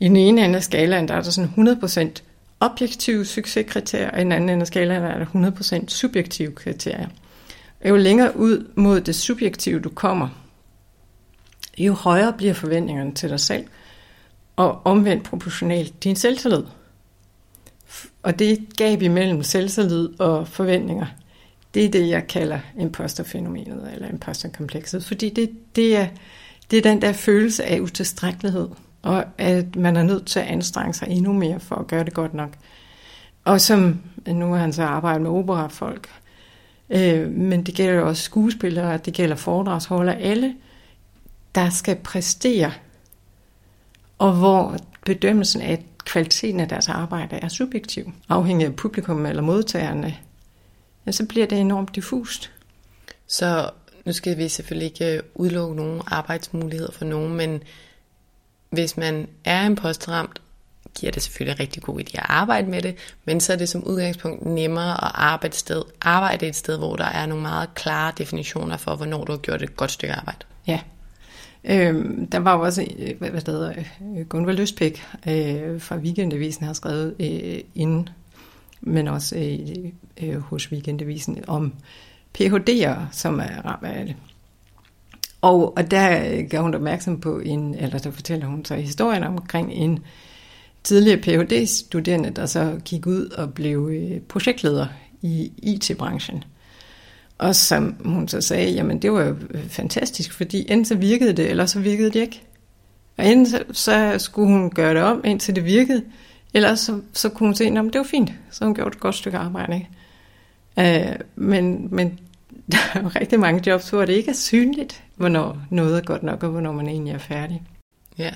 [0.01, 1.79] i den ene ende af skalaen, der er der sådan
[2.17, 2.23] 100%
[2.61, 7.09] objektive succeskriterier, og i den anden ende af skalaen, der er der 100% subjektive kriterier.
[7.85, 10.29] Og jo længere ud mod det subjektive du kommer,
[11.79, 13.65] jo højere bliver forventningerne til dig selv,
[14.57, 16.63] og omvendt proportionalt din selvtillid.
[18.23, 21.07] Og det gab imellem selvtillid og forventninger,
[21.77, 26.07] det er det, jeg kalder imposterfænomenet, eller imposterkomplekset, fordi det, det, er,
[26.71, 28.69] det er den der følelse af utilstrækkelighed,
[29.03, 32.15] og at man er nødt til at anstrenge sig endnu mere for at gøre det
[32.15, 32.51] godt nok.
[33.45, 36.09] Og som, nu har han så arbejdet med operafolk,
[36.91, 40.55] øh, men det gælder jo også skuespillere, det gælder foredragsholdere, alle
[41.55, 42.73] der skal præstere,
[44.19, 50.17] og hvor bedømmelsen af kvaliteten af deres arbejde er subjektiv, afhængig af publikum eller modtagerne,
[51.07, 52.51] ja, så bliver det enormt diffust.
[53.27, 53.71] Så
[54.05, 57.63] nu skal vi selvfølgelig ikke udelukke nogen arbejdsmuligheder for nogen, men
[58.71, 60.43] hvis man er en postramt,
[60.99, 63.85] giver det selvfølgelig rigtig god idé at arbejde med det, men så er det som
[63.85, 68.77] udgangspunkt nemmere at arbejde sted, arbejde et sted, hvor der er nogle meget klare definitioner
[68.77, 70.39] for, hvornår du har gjort et godt stykke arbejde.
[70.67, 70.81] Ja,
[71.69, 73.73] Øhm, der var jo også, øh, hvad, hvad hedder,
[74.19, 78.09] øh, Gunvar Løsbæk øh, fra Weekendavisen har skrevet øh, inden,
[78.87, 81.73] men også øh, øh, hos Weekendavisen om
[82.39, 84.17] PHD'er, som er ramt af det.
[85.41, 89.23] Og, og der øh, gav hun opmærksom på en, eller der fortæller hun så historien
[89.23, 89.99] omkring en
[90.85, 94.87] tidligere Ph.D.-studerende, der så gik ud og blev øh, projektleder
[95.23, 96.45] i IT-branchen.
[97.39, 101.33] Og som hun så sagde, jamen det var jo øh, fantastisk, fordi enten så virkede
[101.33, 102.43] det, eller så virkede det ikke.
[103.17, 106.03] Og enten så, så skulle hun gøre det om, indtil det virkede,
[106.57, 109.15] eller så, så kunne hun se, at det var fint, så hun gjorde et godt
[109.15, 109.75] stykke arbejde.
[110.77, 111.11] Ikke?
[111.11, 112.21] Uh, men, men
[112.73, 116.23] der er jo rigtig mange jobs, hvor det ikke er synligt, hvornår noget er godt
[116.23, 117.63] nok, og hvornår man egentlig er færdig.
[118.19, 118.31] Ja,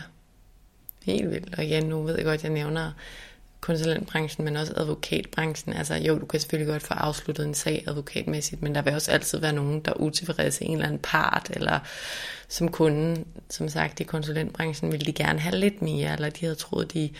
[1.04, 1.59] helt vildt.
[1.59, 2.92] Og igen, nu ved jeg godt, at jeg nævner
[3.61, 5.72] konsulentbranchen, men også advokatbranchen.
[5.72, 9.11] Altså jo, du kan selvfølgelig godt få afsluttet en sag advokatmæssigt, men der vil også
[9.11, 11.78] altid være nogen, der er utilfredse en eller anden part, eller
[12.48, 16.54] som kunden, som sagt, i konsulentbranchen ville de gerne have lidt mere, eller de havde
[16.54, 17.11] troet, de,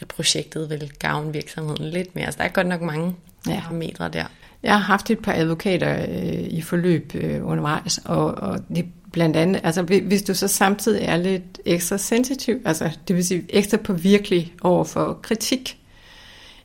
[0.00, 2.32] at projektet ville gavne virksomheden lidt mere.
[2.32, 3.14] Så der er godt nok mange
[3.48, 3.60] ja.
[3.60, 4.24] parametre der.
[4.62, 9.36] Jeg har haft et par advokater øh, i forløb øh, undervejs, og, og det blandt
[9.36, 13.76] andet, altså hvis du så samtidig er lidt ekstra sensitiv, altså det vil sige ekstra
[13.76, 15.78] påvirkelig over for kritik,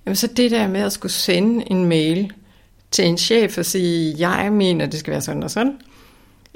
[0.06, 2.32] jamen så det der med at skulle sende en mail
[2.92, 5.78] til en chef og sige, jeg mener, det skal være sådan og sådan,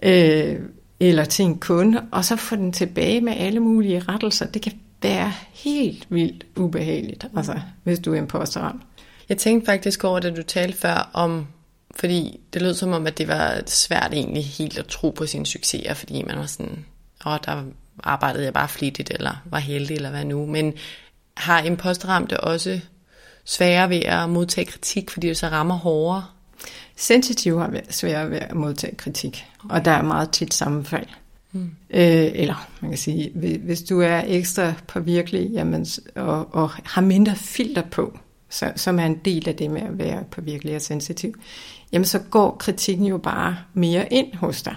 [0.04, 0.60] øh,
[1.00, 4.74] eller til en kunde, og så få den tilbage med alle mulige rettelser, det kan
[5.02, 8.82] være helt vildt ubehageligt, altså hvis du er imposterramt.
[9.30, 11.48] Jeg tænkte faktisk over, da du talte før om,
[11.96, 15.46] fordi det lød som om, at det var svært egentlig helt at tro på sine
[15.46, 16.86] succeser, fordi man var sådan,
[17.26, 17.64] åh, der
[18.04, 20.46] arbejdede jeg bare flittigt, eller var heldig, eller hvad nu.
[20.46, 20.74] Men
[21.38, 22.80] har imposterramte også
[23.46, 26.26] sværere ved at modtage kritik, fordi det så rammer hårdere?
[26.96, 29.76] Sensitive har sværere ved at modtage kritik, okay.
[29.76, 31.08] og der er meget tit sammenfald.
[31.58, 31.70] Mm.
[31.90, 33.32] Øh, eller man kan sige,
[33.64, 39.06] hvis du er ekstra påvirkelig jamen, og, og har mindre filter på, så, som er
[39.06, 41.34] en del af det med at være påvirkelig og sensitiv,
[41.92, 44.76] jamen så går kritikken jo bare mere ind hos dig.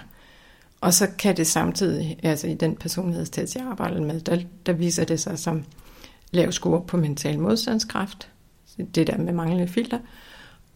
[0.81, 5.03] Og så kan det samtidig, altså i den personlighedstest, jeg arbejder med, der, der viser
[5.03, 5.63] det sig som
[6.31, 8.29] lav score på mental modstandskraft,
[8.95, 9.99] det der med manglende filter,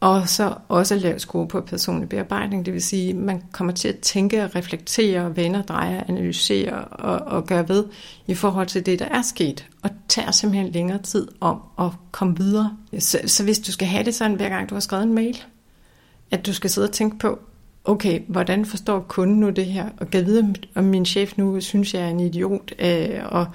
[0.06, 3.88] og så også lav score på personlig bearbejdning, det vil sige, at man kommer til
[3.88, 7.86] at tænke, reflektere, vende, dreje, analysere og, og gøre ved
[8.28, 12.38] i forhold til det, der er sket, og tager simpelthen længere tid om at komme
[12.38, 12.78] videre.
[13.00, 15.44] Så, så hvis du skal have det sådan, hver gang du har skrevet en mail,
[16.32, 17.40] at du skal sidde og tænke på,
[17.86, 21.94] okay, hvordan forstår kunden nu det her, og kan vide, om min chef nu synes,
[21.94, 23.48] jeg er en idiot, øh, og,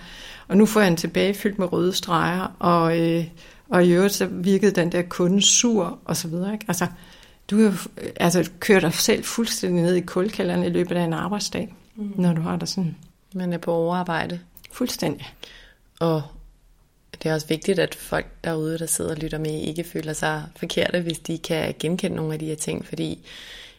[0.48, 3.24] og nu får jeg en tilbagefyldt med røde streger, og, øh,
[3.70, 6.52] og i øvrigt så virkede den der kunde sur, og så videre.
[6.52, 6.64] Ikke?
[6.68, 6.87] Altså,
[7.50, 7.74] du kan
[8.16, 12.12] altså, køre dig selv fuldstændig ned i kulkælderen i løbet af en arbejdsdag, mm.
[12.16, 12.96] når du har det sådan.
[13.35, 14.40] Man er på overarbejde.
[14.72, 15.35] Fuldstændig.
[16.00, 16.22] Og
[17.22, 20.44] det er også vigtigt, at folk derude, der sidder og lytter med, ikke føler sig
[20.56, 23.26] forkerte, hvis de kan genkende nogle af de her ting, fordi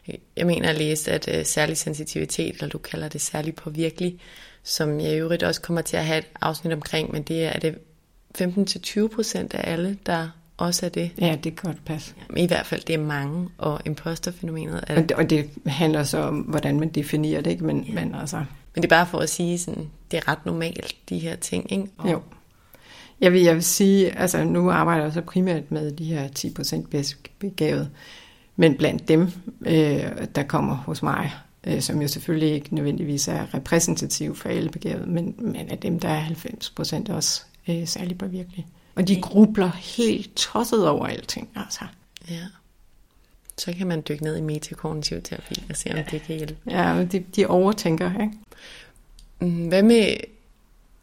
[0.08, 4.20] øh, jeg mener at læse, at uh, særlig sensitivitet, eller du kalder det særlig påvirkelig,
[4.62, 7.58] som jeg i øvrigt også kommer til at have et afsnit omkring, men det er,
[7.58, 7.78] det
[8.40, 11.10] 15-20 procent af alle, der også er det.
[11.20, 12.14] Ja, det kan godt passe.
[12.36, 14.96] I hvert fald, det er mange, og imposterfænomenet er...
[14.96, 17.64] Og det, og det handler så om, hvordan man definerer det, ikke?
[17.64, 17.94] Men, ja.
[17.94, 18.36] men altså...
[18.74, 21.72] Men det er bare for at sige, sådan, det er ret normalt, de her ting,
[21.72, 21.86] ikke?
[21.98, 22.20] Og, jo.
[23.20, 26.88] Jeg vil, jeg vil sige, altså nu arbejder jeg så primært med de her 10%
[26.90, 27.90] bedst begavet,
[28.56, 29.28] men blandt dem,
[29.66, 30.02] øh,
[30.34, 31.32] der kommer hos mig,
[31.66, 36.00] øh, som jo selvfølgelig ikke nødvendigvis er repræsentativ for alle begavet, men, men af dem,
[36.00, 36.24] der er
[37.08, 38.66] 90% også øh, særlig påvirkelige.
[38.94, 41.84] Og de grubler helt tosset over alting, altså.
[42.30, 42.46] Ja.
[43.58, 46.04] Så kan man dykke ned i metakognitiv terapi og se, om ja.
[46.10, 46.56] det kan hjælpe.
[46.70, 48.32] Ja, de, de overtænker, ikke?
[49.40, 50.16] Mm, hvad med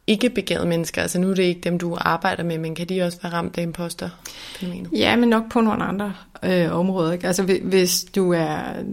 [0.07, 1.01] ikke begavede mennesker?
[1.01, 3.57] Altså nu er det ikke dem, du arbejder med, men kan de også være ramt
[3.57, 4.09] af imposter?
[4.93, 7.11] Ja, men nok på nogle andre øh, områder.
[7.11, 7.27] Ikke?
[7.27, 8.83] Altså hvis du er...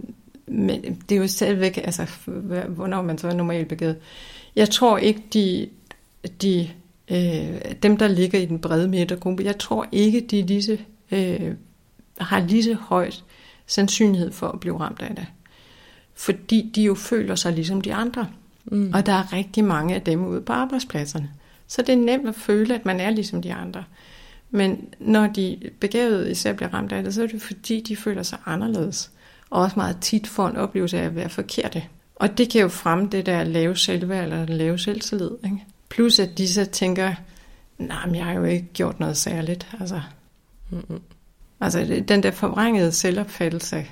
[0.47, 2.07] Men det er jo stadigvæk, altså
[2.67, 3.97] hvornår man så er normalt begavet.
[4.55, 5.69] Jeg tror ikke, de,
[6.41, 6.69] de
[7.11, 10.77] øh, dem, der ligger i den brede midtergruppe, jeg tror ikke, de lige så,
[11.11, 11.53] øh,
[12.17, 13.23] har lige så højt
[13.65, 15.25] sandsynlighed for at blive ramt af det.
[16.15, 18.27] Fordi de jo føler sig ligesom de andre.
[18.65, 18.91] Mm.
[18.93, 21.29] Og der er rigtig mange af dem ude på arbejdspladserne.
[21.67, 23.83] Så det er nemt at føle, at man er ligesom de andre.
[24.51, 28.23] Men når de begavede især bliver ramt af det, så er det fordi, de føler
[28.23, 29.11] sig anderledes.
[29.49, 31.83] Og også meget tit får en oplevelse af at være forkerte.
[32.15, 35.31] Og det kan jo fremme det der lave selvværd eller lave selvtillid.
[35.43, 35.63] Ikke?
[35.89, 37.13] Plus at de så tænker,
[37.77, 39.67] nej, men jeg har jo ikke gjort noget særligt.
[39.79, 40.01] Altså,
[40.69, 41.01] mm-hmm.
[41.59, 43.85] altså den der forvrængede selvopfattelse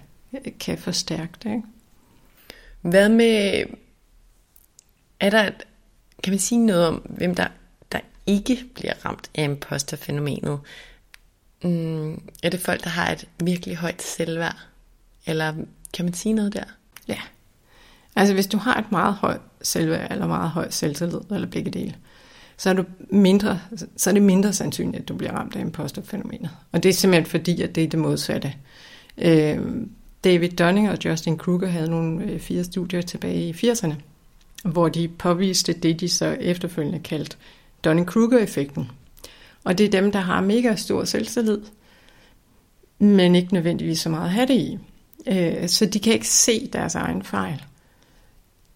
[0.60, 1.50] kan forstærke det.
[1.50, 1.64] Ikke?
[2.82, 3.66] Hvad med
[5.20, 5.50] er der,
[6.24, 7.48] kan man sige noget om, hvem der,
[7.92, 10.60] der ikke bliver ramt af imposterfænomenet?
[11.64, 14.58] Mm, er det folk, der har et virkelig højt selvværd?
[15.26, 15.54] Eller
[15.94, 16.64] kan man sige noget der?
[17.08, 17.20] Ja.
[18.16, 21.96] Altså hvis du har et meget højt selvværd, eller meget højt selvtillid, eller begge dele,
[22.58, 23.60] så er, du mindre,
[23.98, 26.50] så er det mindre sandsynligt, at du bliver ramt af imposterfænomenet.
[26.72, 28.54] Og det er simpelthen fordi, at det er det modsatte.
[29.18, 29.60] Øh,
[30.24, 33.94] David Dunning og Justin Kruger havde nogle øh, fire studier tilbage i 80'erne,
[34.64, 37.38] hvor de påviste det, de så efterfølgende kaldt
[37.84, 38.92] Dunning-Kruger-effekten.
[39.64, 41.62] Og det er dem, der har mega stor selvtillid,
[43.00, 44.78] men ikke nødvendigvis så meget at have det i.
[45.28, 47.64] Øh, så de kan ikke se deres egen fejl.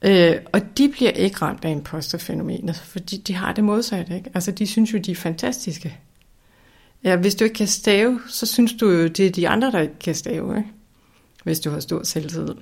[0.01, 4.15] Øh, og de bliver ikke ramt af imposterfænomenet, fordi de har det modsatte.
[4.15, 4.29] Ikke?
[4.33, 5.97] Altså, de synes jo, de er fantastiske.
[7.03, 9.79] Ja, hvis du ikke kan stave, så synes du jo, det er de andre, der
[9.79, 10.69] ikke kan stave, ikke?
[11.43, 12.55] hvis du har stor selvtillid.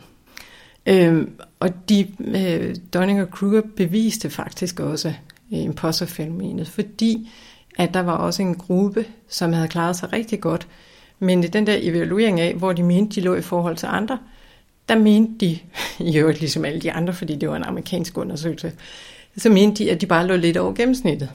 [0.85, 1.27] Øh,
[1.59, 5.07] og de, øh, Donning og Kruger beviste faktisk også
[5.53, 7.29] øh, imposterfænomenet, fordi
[7.77, 10.67] at der var også en gruppe, som havde klaret sig rigtig godt,
[11.19, 14.19] men i den der evaluering af, hvor de mente, de lå i forhold til andre,
[14.89, 15.59] der mente de,
[16.11, 18.73] i øvrigt ligesom alle de andre, fordi det var en amerikansk undersøgelse,
[19.37, 21.29] så mente de, at de bare lå lidt over gennemsnittet.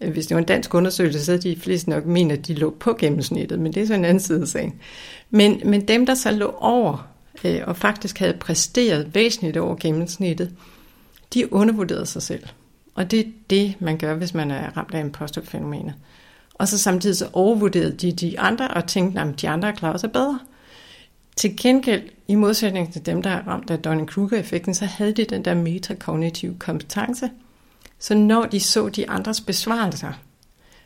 [0.00, 2.70] Øh, hvis det var en dansk undersøgelse, så de fleste nok mener, at de lå
[2.70, 4.80] på gennemsnittet, men det er så en anden side af sagen.
[5.30, 7.08] Men, men dem, der så lå over,
[7.44, 10.50] øh, og faktisk havde præsteret væsentligt over gennemsnittet,
[11.34, 12.44] de undervurderede sig selv.
[12.94, 15.94] Og det er det, man gør, hvis man er ramt af imposterfænomenet.
[16.54, 20.12] Og så samtidig så overvurderede de de andre, og tænkte, at de andre klarer sig
[20.12, 20.38] bedre.
[21.36, 25.44] Til gengæld, i modsætning til dem, der er ramt af Dunning-Kruger-effekten, så havde de den
[25.44, 27.30] der metakognitive kompetence.
[27.98, 30.12] Så når de så de andres besvarelser,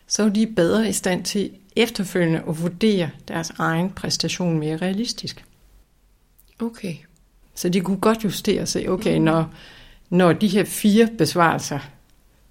[0.07, 5.45] så var de bedre i stand til efterfølgende at vurdere deres egen præstation mere realistisk.
[6.61, 6.95] Okay.
[7.55, 9.25] Så de kunne godt justere sig, okay, mm.
[9.25, 9.55] når,
[10.11, 11.79] når de her fire besvarelser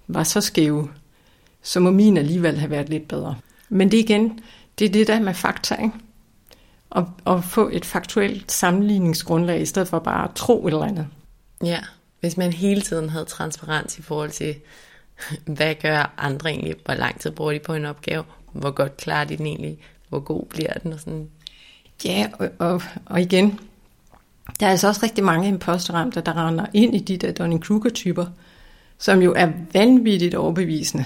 [0.08, 0.90] var så skæve,
[1.62, 3.36] så må min alligevel have været lidt bedre.
[3.68, 4.40] Men det igen,
[4.78, 5.94] det er det der med fakta, ikke?
[6.90, 11.06] Og, og få et faktuelt sammenligningsgrundlag, i stedet for bare at tro et eller andet.
[11.64, 11.78] Ja,
[12.20, 14.54] hvis man hele tiden havde transparens i forhold til,
[15.56, 19.24] hvad gør andre egentlig, hvor lang tid bruger de på en opgave, hvor godt klarer
[19.24, 21.28] de den egentlig, hvor god bliver den og sådan.
[22.04, 23.60] Ja, og, og, og igen,
[24.60, 28.26] der er altså også rigtig mange imposterramte, der render ind i de der Dunning-Kruger-typer,
[28.98, 31.04] som jo er vanvittigt overbevisende.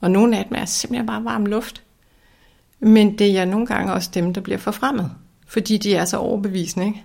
[0.00, 1.82] Og nogle af dem er simpelthen bare varm luft.
[2.80, 5.10] Men det er nogle gange også dem, der bliver forfremmet.
[5.46, 7.04] Fordi de er så overbevisende, ikke?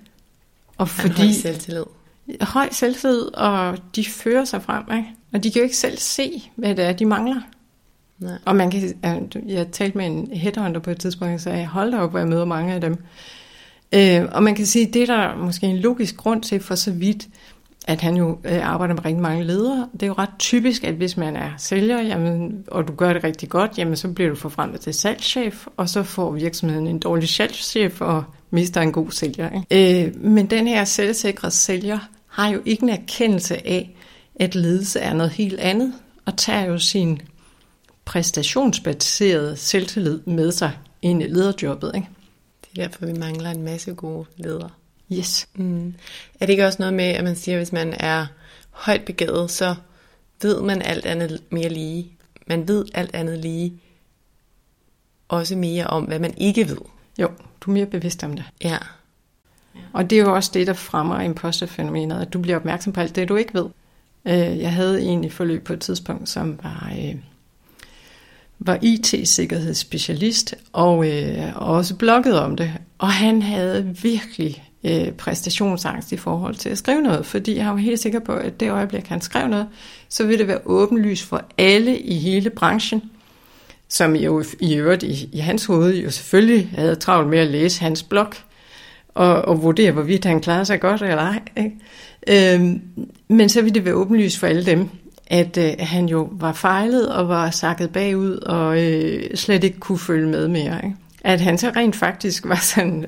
[0.78, 1.84] Og fordi, høj selvtillid.
[2.42, 5.10] Høj selvtillid, og de fører sig frem, ikke?
[5.34, 7.42] Og de kan jo ikke selv se, hvad det er, de mangler.
[8.20, 8.38] Nej.
[8.46, 8.94] Og man kan,
[9.48, 12.28] jeg talte med en headhunter på et tidspunkt, og sagde, hold da op, hvor jeg
[12.28, 12.98] møder mange af dem.
[13.92, 16.92] Øh, og man kan sige, det er der måske en logisk grund til for så
[16.92, 17.28] vidt,
[17.88, 19.90] at han jo øh, arbejder med rigtig mange ledere.
[19.94, 23.24] Det er jo ret typisk, at hvis man er sælger, jamen, og du gør det
[23.24, 27.30] rigtig godt, jamen, så bliver du forfremmet til salgschef, og så får virksomheden en dårlig
[27.30, 29.50] salgschef og mister en god sælger.
[29.50, 30.06] Ikke?
[30.06, 33.96] Øh, men den her selvsikre sælger har jo ikke en erkendelse af,
[34.36, 35.94] at ledelse er noget helt andet,
[36.26, 37.22] og tager jo sin
[38.06, 41.92] præstationsbaserede selvtillid med sig ind i lederjobbet.
[41.96, 42.08] Ikke?
[42.62, 44.70] Det er derfor, vi mangler en masse gode ledere.
[45.14, 45.48] Yes.
[45.56, 45.94] Mm.
[46.40, 48.26] Er det ikke også noget med, at man siger, at hvis man er
[48.70, 49.76] højt begavet, så
[50.42, 52.12] ved man alt andet mere lige.
[52.48, 53.74] Man ved alt andet lige.
[55.30, 56.78] Også mere om, hvad man ikke ved.
[57.20, 57.30] Jo,
[57.62, 58.46] du er mere bevidst om det.
[58.64, 58.78] Ja.
[59.94, 63.16] Og det er jo også det, der fremmer imposterfænomenet, at du bliver opmærksom på alt
[63.16, 63.66] det, du ikke ved.
[64.26, 67.16] Øh, jeg havde en i forløb på et tidspunkt, som var, øh,
[68.60, 72.74] var IT-sikkerhedsspecialist, og øh, også bloggede om det.
[72.98, 77.80] Og han havde virkelig øh, præstationsangst i forhold til at skrive noget, fordi han var
[77.80, 79.68] helt sikker på, at det øjeblik, han skrev noget,
[80.10, 83.02] så ville det være åbenlyst for alle i hele branchen,
[83.90, 87.82] som jo i øvrigt i, i hans hoved jo selvfølgelig havde travlt med at læse
[87.82, 88.34] hans blog,
[89.16, 91.42] og, og vurdere, hvorvidt han klarede sig godt eller ej.
[91.58, 92.56] Ikke?
[92.56, 92.82] Øhm,
[93.28, 94.90] men så ville det være åbenlyst for alle dem,
[95.28, 100.00] at øh, han jo var fejlet og var sakket bagud og øh, slet ikke kunne
[100.00, 100.76] følge med mere.
[100.84, 100.96] Ikke?
[101.24, 103.06] At han så rent faktisk var sådan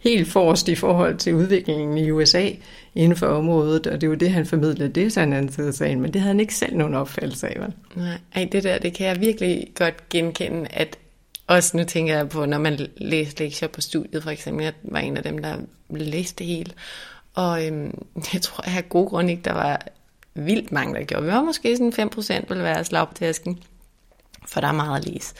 [0.00, 2.50] helt forrest i forhold til udviklingen i USA
[2.94, 5.68] inden for området, og det var det, han formidlede, det er sådan en anden side
[5.68, 7.60] af sagen, men det havde han ikke selv nogen opfattelse af.
[7.60, 7.72] Vel?
[7.94, 10.98] Nej, ej, det der, det kan jeg virkelig godt genkende, at
[11.46, 14.98] også nu tænker jeg på, når man læste lektier på studiet, for eksempel, jeg var
[14.98, 15.56] en af dem, der
[15.90, 16.72] læste det hele,
[17.34, 19.80] og øhm, jeg tror, jeg har god grund ikke, der var
[20.34, 21.24] vildt mange, der gjorde.
[21.24, 23.58] Vi var måske sådan 5% ville være slag på tasken,
[24.48, 25.34] for der er meget at læse.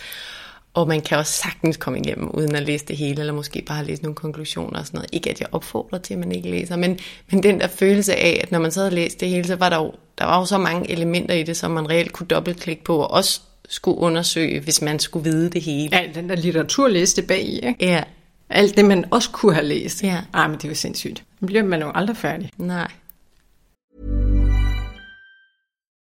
[0.75, 3.85] Og man kan også sagtens komme igennem, uden at læse det hele, eller måske bare
[3.85, 5.11] læse nogle konklusioner og sådan noget.
[5.13, 6.99] Ikke at jeg opfordrer til, at man ikke læser, men,
[7.31, 9.69] men den der følelse af, at når man så havde læst det hele, så var
[9.69, 12.85] der jo, der var jo så mange elementer i det, som man reelt kunne dobbeltklikke
[12.85, 15.97] på, og også skulle undersøge, hvis man skulle vide det hele.
[15.97, 17.77] Alt den der litteraturlæste bag i, ikke?
[17.81, 18.03] Ja.
[18.51, 20.03] Alt det, man også kunne have læst.
[20.03, 20.19] Ja.
[20.35, 21.25] Ej, men det er jo sindssygt.
[21.41, 22.51] Så bliver man jo aldrig færdig.
[22.59, 22.89] Nej.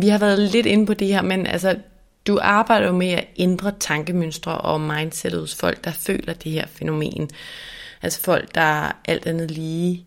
[0.00, 1.76] Vi har været lidt inde på det her, men altså,
[2.26, 6.66] du arbejder jo med at ændre tankemønstre og mindset hos folk, der føler det her
[6.66, 7.30] fænomen.
[8.02, 10.06] Altså folk, der alt andet lige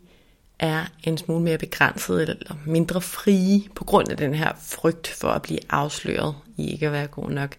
[0.59, 5.27] er en smule mere begrænset eller mindre frie på grund af den her frygt for
[5.27, 7.55] at blive afsløret i ikke at være god nok.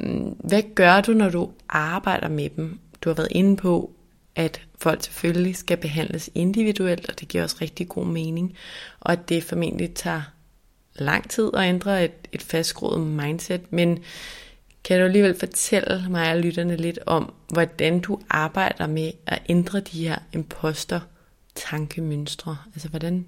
[0.00, 2.78] Mm, hvad gør du, når du arbejder med dem?
[3.04, 3.90] Du har været inde på,
[4.36, 8.56] at folk selvfølgelig skal behandles individuelt, og det giver også rigtig god mening,
[9.00, 10.22] og at det formentlig tager
[10.94, 13.98] lang tid at ændre et, et fastgroet mindset, men
[14.84, 19.80] kan du alligevel fortælle mig og lytterne lidt om, hvordan du arbejder med at ændre
[19.80, 21.00] de her imposter
[21.54, 22.56] tankemønstre?
[22.74, 23.26] Altså hvordan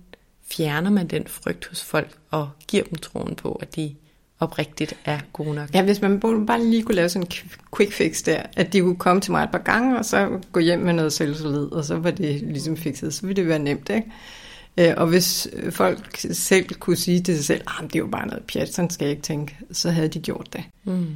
[0.51, 3.95] fjerner man den frygt hos folk og giver dem troen på, at de
[4.41, 5.75] oprigtigt er gode nok?
[5.75, 8.97] Ja, hvis man bare lige kunne lave sådan en quick fix der, at de kunne
[8.97, 11.97] komme til mig et par gange, og så gå hjem med noget selvtillid, og så
[11.97, 14.13] var det ligesom fikset, så ville det være nemt, ikke?
[14.77, 18.07] Øh, og hvis folk selv kunne sige til sig selv, at ah, det er jo
[18.07, 20.65] bare noget pjat, sådan skal jeg ikke tænke, så havde de gjort det.
[20.85, 21.07] Mm.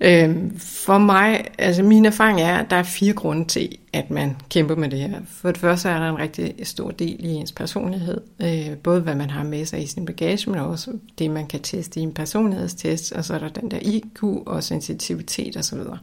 [0.00, 4.36] Øhm, for mig, altså min erfaring er, at der er fire grunde til, at man
[4.50, 5.20] kæmper med det her.
[5.28, 8.20] For det første er der en rigtig stor del i ens personlighed.
[8.42, 11.62] Øh, både hvad man har med sig i sin bagage, men også det, man kan
[11.62, 13.12] teste i en personlighedstest.
[13.12, 15.78] Og så er der den der IQ og sensitivitet osv.
[15.78, 15.98] Og,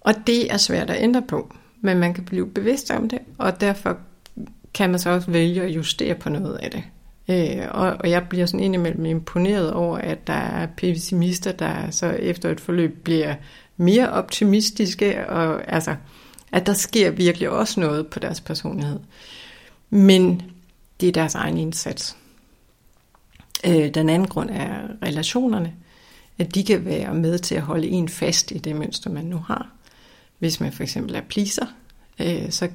[0.00, 3.60] og det er svært at ændre på, men man kan blive bevidst om det, og
[3.60, 3.98] derfor
[4.74, 6.82] kan man så også vælge at justere på noget af det.
[7.28, 12.06] Øh, og, og jeg bliver sådan indimellem imponeret over, at der er pessimister, der så
[12.06, 13.34] efter et forløb bliver
[13.76, 15.96] mere optimistiske, og altså,
[16.52, 19.00] at der sker virkelig også noget på deres personlighed.
[19.90, 20.42] Men
[21.00, 22.16] det er deres egen indsats.
[23.66, 25.72] Øh, den anden grund er relationerne.
[26.38, 29.36] At de kan være med til at holde en fast i det mønster, man nu
[29.36, 29.68] har.
[30.38, 31.66] Hvis man for eksempel er pleaser,
[32.20, 32.68] øh, så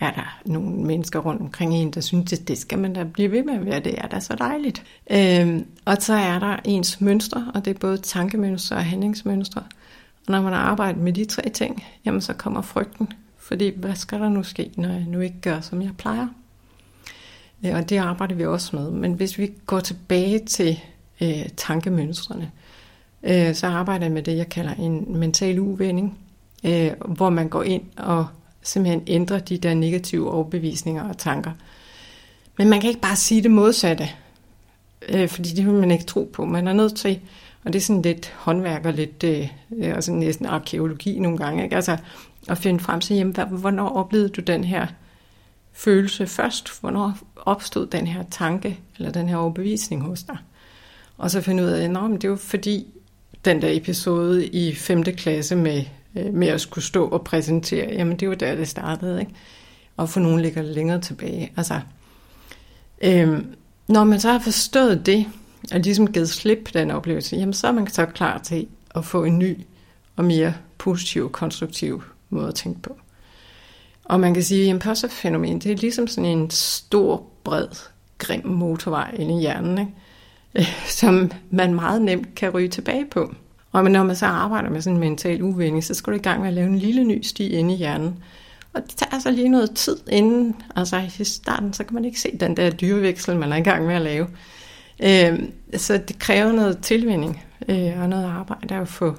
[0.00, 3.32] er, der nogle mennesker rundt omkring en, der synes, at det skal man da blive
[3.32, 3.80] ved med at være.
[3.80, 4.82] Det er da så dejligt.
[5.10, 9.62] Øhm, og så er der ens mønstre, og det er både tankemønstre og handlingsmønstre.
[10.26, 13.12] Og når man har arbejdet med de tre ting, jamen så kommer frygten.
[13.38, 16.28] Fordi hvad skal der nu ske, når jeg nu ikke gør, som jeg plejer?
[17.64, 18.90] Øh, og det arbejder vi også med.
[18.90, 20.80] Men hvis vi går tilbage til
[21.20, 22.50] øh, tankemønstrene,
[23.22, 26.18] øh, så arbejder jeg med det, jeg kalder en mental uvending,
[26.64, 28.26] øh, hvor man går ind og
[28.66, 31.50] simpelthen ændre de der negative overbevisninger og tanker.
[32.58, 34.08] Men man kan ikke bare sige det modsatte,
[35.08, 36.44] øh, fordi det vil man ikke tro på.
[36.44, 37.20] Man er nødt til,
[37.64, 41.38] og det er sådan lidt håndværk og lidt, øh, øh og sådan næsten arkeologi nogle
[41.38, 41.76] gange, ikke?
[41.76, 41.96] Altså
[42.48, 44.86] at finde frem til, jamen, hvornår oplevede du den her
[45.72, 46.80] følelse først?
[46.80, 50.36] Hvornår opstod den her tanke, eller den her overbevisning hos dig?
[51.18, 52.86] Og så finde ud af, at det var fordi
[53.44, 55.02] den der episode i 5.
[55.02, 55.84] klasse med
[56.16, 59.32] øh, med at skulle stå og præsentere, jamen det var der, det startede, ikke?
[59.96, 61.52] Og for nogen ligger længere tilbage.
[61.56, 61.80] Altså,
[63.02, 63.44] øh,
[63.88, 65.26] når man så har forstået det,
[65.72, 69.04] og ligesom givet slip på den oplevelse, jamen så er man så klar til at
[69.04, 69.58] få en ny
[70.16, 72.96] og mere positiv og konstruktiv måde at tænke på.
[74.04, 77.68] Og man kan sige, at imposterfænomen, det er ligesom sådan en stor, bred,
[78.18, 80.70] grim motorvej inde i hjernen, ikke?
[81.00, 83.34] som man meget nemt kan ryge tilbage på.
[83.76, 86.40] Og når man så arbejder med sådan en mental uvending, så skal du i gang
[86.40, 88.22] med at lave en lille ny sti inde i hjernen.
[88.72, 92.20] Og det tager altså lige noget tid inden, altså i starten, så kan man ikke
[92.20, 94.26] se den der dyreveksel, man er i gang med at lave.
[95.02, 95.38] Øh,
[95.76, 99.14] så det kræver noget tilvinding øh, og noget arbejde at få,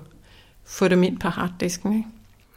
[0.65, 1.93] få dem ind på harddisken.
[1.93, 2.09] Ikke?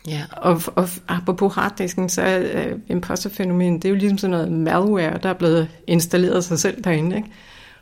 [0.08, 0.24] Ja.
[0.32, 5.18] Og, og apropos harddisken, så er øh, imposterfænomen, det er jo ligesom sådan noget malware,
[5.22, 7.28] der er blevet installeret sig selv derinde, ikke?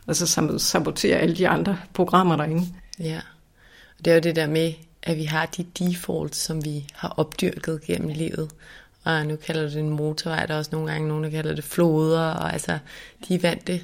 [0.07, 2.67] og så saboterer alle de andre programmer derinde.
[2.99, 3.19] Ja.
[4.05, 4.73] Det er jo det der med,
[5.03, 8.51] at vi har de defaults, som vi har opdyrket gennem livet.
[9.03, 11.55] Og nu kalder du det en motorvej, der er også nogle gange nogen, der kalder
[11.55, 12.79] det floder, og altså
[13.27, 13.81] de vante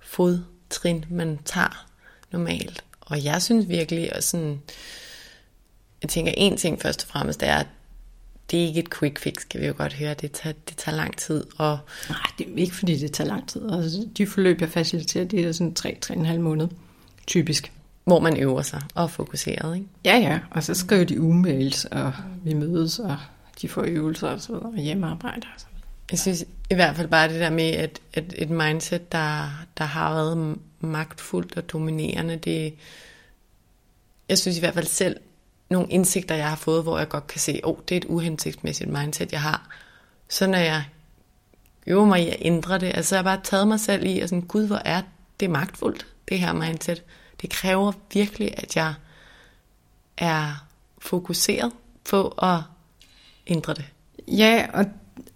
[0.00, 1.86] fodtrin, man tager
[2.30, 2.84] normalt.
[3.00, 4.62] Og jeg synes virkelig, og sådan,
[6.02, 7.66] jeg tænker en ting først og fremmest, det er, at
[8.50, 10.14] det er ikke et quick fix, kan vi jo godt høre.
[10.14, 11.44] Det tager, det tager lang tid.
[11.56, 11.78] Og...
[12.08, 13.70] Nej, det er ikke fordi, det tager lang tid.
[13.72, 16.68] Altså, de forløb, jeg faciliterer, det er sådan 3-3,5 måneder,
[17.26, 17.72] typisk.
[18.04, 19.88] Hvor man øver sig og er fokuseret, ikke?
[20.04, 20.40] Ja, ja.
[20.50, 22.12] Og så skriver de e-mails, og
[22.44, 23.16] vi mødes, og
[23.62, 25.88] de får øvelser og så videre, og hjemmearbejde og så videre.
[26.10, 29.84] Jeg synes i hvert fald bare det der med, at, at et mindset, der, der
[29.84, 32.74] har været magtfuldt og dominerende, det,
[34.28, 35.16] jeg synes i hvert fald selv,
[35.70, 38.04] nogle indsigter, jeg har fået, hvor jeg godt kan se, åh, oh, det er et
[38.04, 39.68] uhensigtsmæssigt mindset, jeg har.
[40.28, 40.84] Så når jeg
[41.86, 44.28] øver mig i at ændre det, altså jeg har bare taget mig selv i, og
[44.28, 45.02] sådan, gud, hvor er
[45.40, 47.02] det magtfuldt, det her mindset.
[47.44, 48.94] Det kræver virkelig, at jeg
[50.18, 50.66] er
[50.98, 51.72] fokuseret
[52.10, 52.58] på at
[53.46, 53.84] ændre det.
[54.28, 54.84] Ja, og,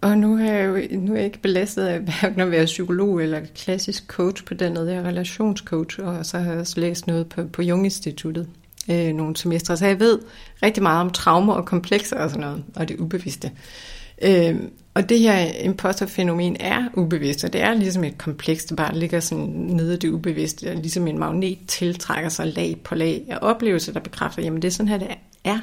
[0.01, 3.23] og nu, er jeg jo, nu er jeg ikke belastet af hverken at være psykolog
[3.23, 4.91] eller klassisk coach på den måde.
[4.91, 8.47] Jeg er relationscoach, og så har jeg også læst noget på, på Jung-instituttet
[8.91, 9.77] øh, nogle semestre.
[9.77, 10.19] Så jeg ved
[10.63, 13.51] rigtig meget om traumer og komplekser og sådan noget, og det ubevidste.
[14.21, 14.55] Øh,
[14.93, 19.19] og det her imposterfænomen er ubevidst, og det er ligesom et kompleks, der bare ligger
[19.19, 23.93] sådan nede i det ubevidste, ligesom en magnet tiltrækker sig lag på lag af oplevelser,
[23.93, 25.07] der bekræfter, jamen det er sådan her, det
[25.43, 25.59] er,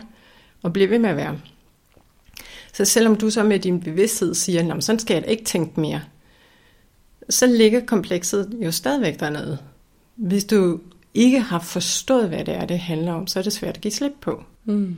[0.63, 1.39] og bliver ved med at være.
[2.73, 5.81] Så selvom du så med din bevidsthed siger, at sådan skal jeg da ikke tænke
[5.81, 6.01] mere,
[7.31, 9.59] så ligger komplekset jo stadigvæk dernede.
[10.17, 10.81] Hvis du
[11.15, 13.93] ikke har forstået, hvad det er, det handler om, så er det svært at give
[13.93, 14.43] slip på.
[14.65, 14.97] Mm.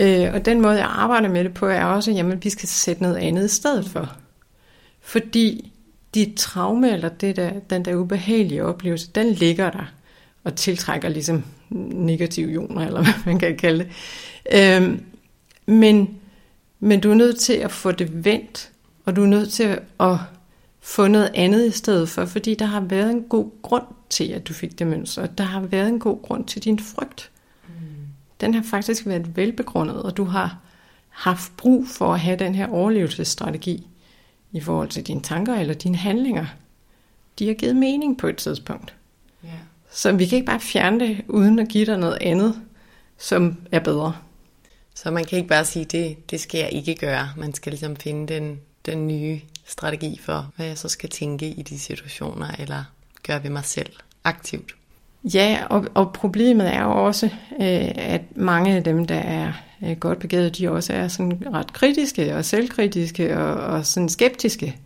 [0.00, 3.02] Øh, og den måde, jeg arbejder med det på, er også, at vi skal sætte
[3.02, 4.16] noget andet i stedet for.
[5.00, 5.72] Fordi
[6.14, 9.92] dit traume, eller det der, den der ubehagelige oplevelse, den ligger der
[10.44, 11.44] og tiltrækker ligesom
[11.92, 13.88] negative ioner, eller hvad man kan kalde det.
[14.52, 15.04] Øhm,
[15.66, 16.18] men,
[16.80, 18.70] men du er nødt til at få det vendt,
[19.04, 20.16] og du er nødt til at
[20.80, 24.48] få noget andet i stedet for, fordi der har været en god grund til, at
[24.48, 25.26] du fik det mønster.
[25.26, 27.30] Der har været en god grund til din frygt.
[28.40, 30.58] Den har faktisk været velbegrundet, og du har
[31.08, 33.86] haft brug for at have den her overlevelsesstrategi
[34.52, 36.46] i forhold til dine tanker eller dine handlinger.
[37.38, 38.94] De har givet mening på et tidspunkt.
[39.44, 39.54] Yeah.
[39.90, 42.60] Så vi kan ikke bare fjerne det, uden at give dig noget andet,
[43.18, 44.16] som er bedre.
[44.94, 47.32] Så man kan ikke bare sige, det, det skal jeg ikke gøre.
[47.36, 51.62] Man skal ligesom finde den, den nye strategi for, hvad jeg så skal tænke i
[51.62, 52.84] de situationer, eller
[53.22, 53.92] gøre ved mig selv
[54.24, 54.74] aktivt.
[55.24, 57.26] Ja, og, og problemet er jo også,
[57.60, 59.52] øh, at mange af dem, der er
[59.84, 64.76] øh, godt begavet, de også er sådan ret kritiske og selvkritiske og, og sådan skeptiske.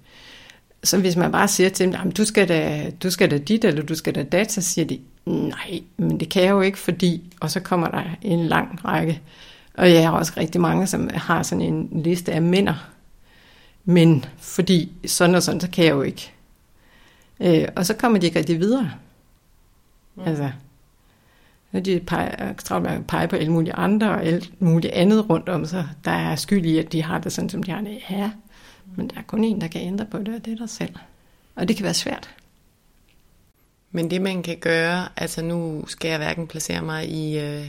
[0.84, 3.82] Så hvis man bare siger til dem, du skal da, du skal da dit, eller
[3.82, 7.32] du skal da dat, så siger de, nej, men det kan jeg jo ikke, fordi,
[7.40, 9.20] og så kommer der en lang række.
[9.74, 12.90] Og jeg har også rigtig mange, som har sådan en liste af minder.
[13.84, 16.32] men fordi sådan og sådan, så kan jeg jo ikke.
[17.40, 18.90] Øh, og så kommer de ikke rigtig videre.
[20.14, 20.22] Mm.
[20.26, 20.50] Altså,
[21.72, 25.30] når de peger, travlt med at pege på alle mulige andre og alt muligt andet
[25.30, 27.80] rundt om sig, der er skyld i, at de har det sådan, som de har
[27.80, 27.98] det.
[28.10, 28.30] Ja,
[28.96, 30.94] men der er kun en, der kan ændre på det, og det er dig selv.
[31.54, 32.30] Og det kan være svært.
[33.90, 37.66] Men det man kan gøre, altså nu skal jeg hverken placere mig i, øh,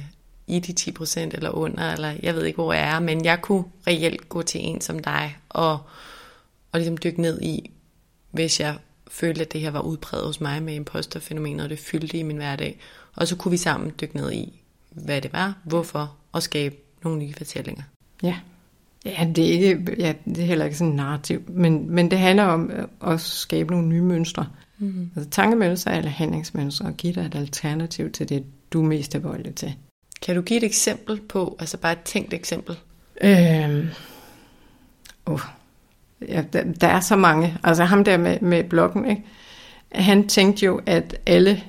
[0.47, 3.63] i de 10% eller under, eller jeg ved ikke, hvor jeg er, men jeg kunne
[3.87, 5.79] reelt gå til en som dig og,
[6.71, 7.71] og ligesom dykke ned i,
[8.31, 8.75] hvis jeg
[9.15, 12.37] følte, at det her var udbredt hos mig med imposterfænomenet, og det fyldte i min
[12.37, 12.79] hverdag.
[13.15, 17.19] Og så kunne vi sammen dykke ned i, hvad det var, hvorfor, og skabe nogle
[17.19, 17.83] nye fortællinger.
[18.23, 18.35] Ja,
[19.05, 22.19] ja det, er ikke, ja, det er heller ikke sådan en narrativ, men, men det
[22.19, 22.71] handler om
[23.07, 24.47] at skabe nogle nye mønstre.
[24.77, 25.11] Mm-hmm.
[25.15, 28.43] Altså tankemønstre eller handlingsmønstre, og give dig et alternativ til det,
[28.73, 29.75] du er mest tilbøjelig til.
[30.21, 32.77] Kan du give et eksempel på, altså bare et tænkt eksempel?
[33.21, 33.87] Øhm,
[35.25, 35.41] oh,
[36.29, 37.57] ja, der, der er så mange.
[37.63, 39.23] Altså ham der med, med bloggen, ikke?
[39.91, 41.63] han tænkte jo, at alle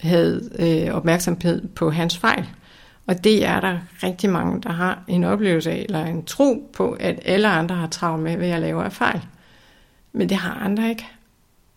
[0.00, 2.48] havde øh, opmærksomhed på hans fejl.
[3.06, 6.96] Og det er der rigtig mange, der har en oplevelse af, eller en tro på,
[7.00, 9.20] at alle andre har travlt med, hvad jeg laver af fejl.
[10.12, 11.06] Men det har andre ikke.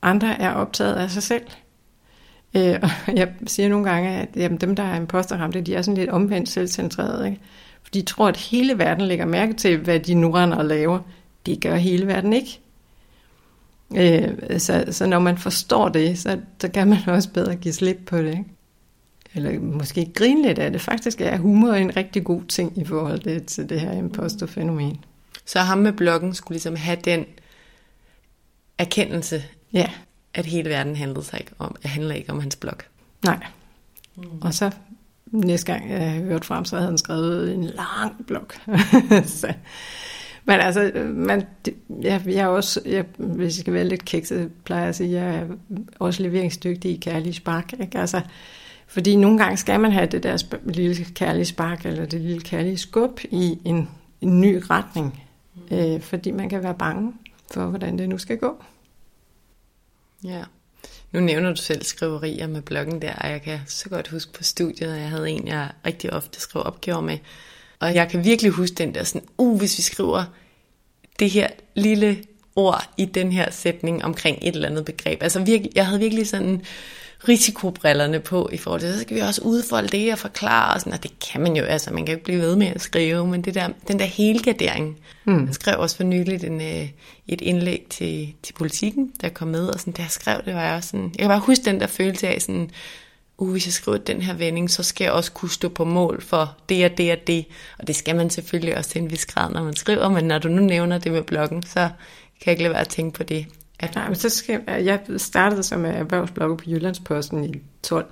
[0.02, 1.44] Andre er optaget af sig selv.
[2.56, 5.98] Øh, og jeg siger nogle gange, at jamen, dem, der er imposterramte, de er sådan
[5.98, 7.26] lidt omvendt selvcentrerede.
[7.26, 7.42] Ikke?
[7.84, 11.00] For de tror, at hele verden lægger mærke til, hvad de nu render og laver.
[11.46, 12.60] Det gør hele verden ikke.
[13.96, 17.98] Øh, så, så når man forstår det, så, så kan man også bedre give slip
[18.06, 18.32] på det.
[18.32, 18.46] Ikke?
[19.36, 20.82] Eller måske grine lidt af det.
[20.82, 25.04] Faktisk er humor en rigtig god ting i forhold til det her imposterfænomen.
[25.46, 27.26] Så ham med bloggen skulle ligesom have den
[28.78, 29.44] erkendelse,
[29.74, 29.90] ja.
[30.34, 32.78] at hele verden handler, sig ikke om, handler ikke om hans blog.
[33.24, 33.46] Nej.
[34.16, 34.24] Mm.
[34.42, 34.72] Og så
[35.26, 38.48] næste gang jeg hørte frem, så havde han skrevet en lang blog.
[39.26, 39.54] så,
[40.46, 41.44] Men altså, man,
[42.02, 45.12] jeg, jeg er også, jeg, hvis jeg skal være lidt kikset, plejer jeg at sige,
[45.12, 45.46] jeg er
[46.00, 47.74] også leveringsdygtig i kærlig spark.
[47.80, 48.00] Ikke?
[48.00, 48.22] Altså,
[48.88, 52.42] fordi nogle gange skal man have det der sp- lille kærlige spark, eller det lille
[52.42, 53.90] kærlige skub i en,
[54.22, 55.24] en ny retning.
[55.56, 55.78] Mm.
[55.78, 57.14] Øh, fordi man kan være bange
[57.54, 58.64] for, hvordan det nu skal gå.
[60.24, 60.44] Ja.
[61.12, 64.44] Nu nævner du selv skriverier med bloggen der, og jeg kan så godt huske på
[64.44, 67.18] studiet, at jeg havde en, jeg rigtig ofte skrev opgaver med.
[67.80, 70.24] Og jeg kan virkelig huske den der sådan, uh, hvis vi skriver
[71.20, 72.18] det her lille
[72.56, 75.24] ord i den her sætning omkring et eller andet begreb.
[75.24, 76.62] Altså virkelig, jeg havde virkelig sådan
[77.28, 80.94] risikobrillerne på i forhold til, så skal vi også udfolde det og forklare, og, sådan,
[80.94, 83.28] og det kan man jo, altså man kan jo ikke blive ved med at skrive,
[83.28, 85.46] men det der, den der helgardering, mm.
[85.46, 86.90] jeg skrev også for nyligt en, øh,
[87.28, 90.64] et indlæg til, til politikken, der kom med, og sådan, da jeg skrev det, var
[90.64, 92.72] jeg også sådan, jeg kan bare huske den der følelse af sådan,
[93.38, 96.22] uh, hvis jeg skriver den her vending, så skal jeg også kunne stå på mål
[96.22, 97.46] for det og det og det,
[97.80, 100.40] og det skal man selvfølgelig også til en vis grad, når man skriver, men når
[100.40, 101.90] du nu nævner det med bloggen, så
[102.42, 103.46] kan jeg ikke lade være at tænke på det,
[103.80, 108.06] at Nej, men så skal, jeg startede som erhvervsblogger på Jyllandsposten i 12.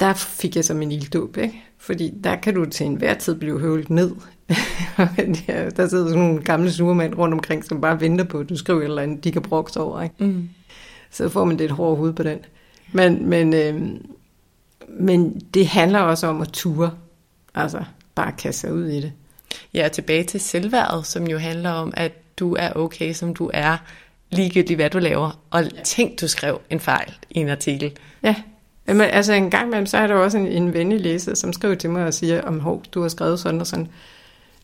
[0.00, 1.64] Der fik jeg så min ilddåb, ikke?
[1.78, 4.10] Fordi der kan du til enhver tid blive høvlet ned.
[5.76, 8.80] der sidder sådan nogle gamle surmænd rundt omkring, som bare venter på, at du skriver
[8.80, 10.14] et eller andet, de kan brokse over, ikke?
[10.18, 10.48] Mm.
[11.10, 12.38] Så får man lidt hårdt hoved på den.
[12.94, 13.82] Men, men, øh,
[14.88, 16.90] men det handler også om at ture.
[17.54, 17.84] Altså,
[18.14, 19.12] bare kaste sig ud i det.
[19.74, 23.76] Ja, tilbage til selvværdet, som jo handler om, at du er okay, som du er,
[24.30, 25.40] ligegyldigt hvad du laver.
[25.50, 25.82] Og ja.
[25.82, 27.92] tænk, du skrev en fejl i en artikel.
[28.22, 28.34] Ja,
[28.86, 31.74] men altså en gang imellem, så er der også en, en venlig læser, som skriver
[31.74, 33.88] til mig og siger, om hov, du har skrevet sådan og sådan.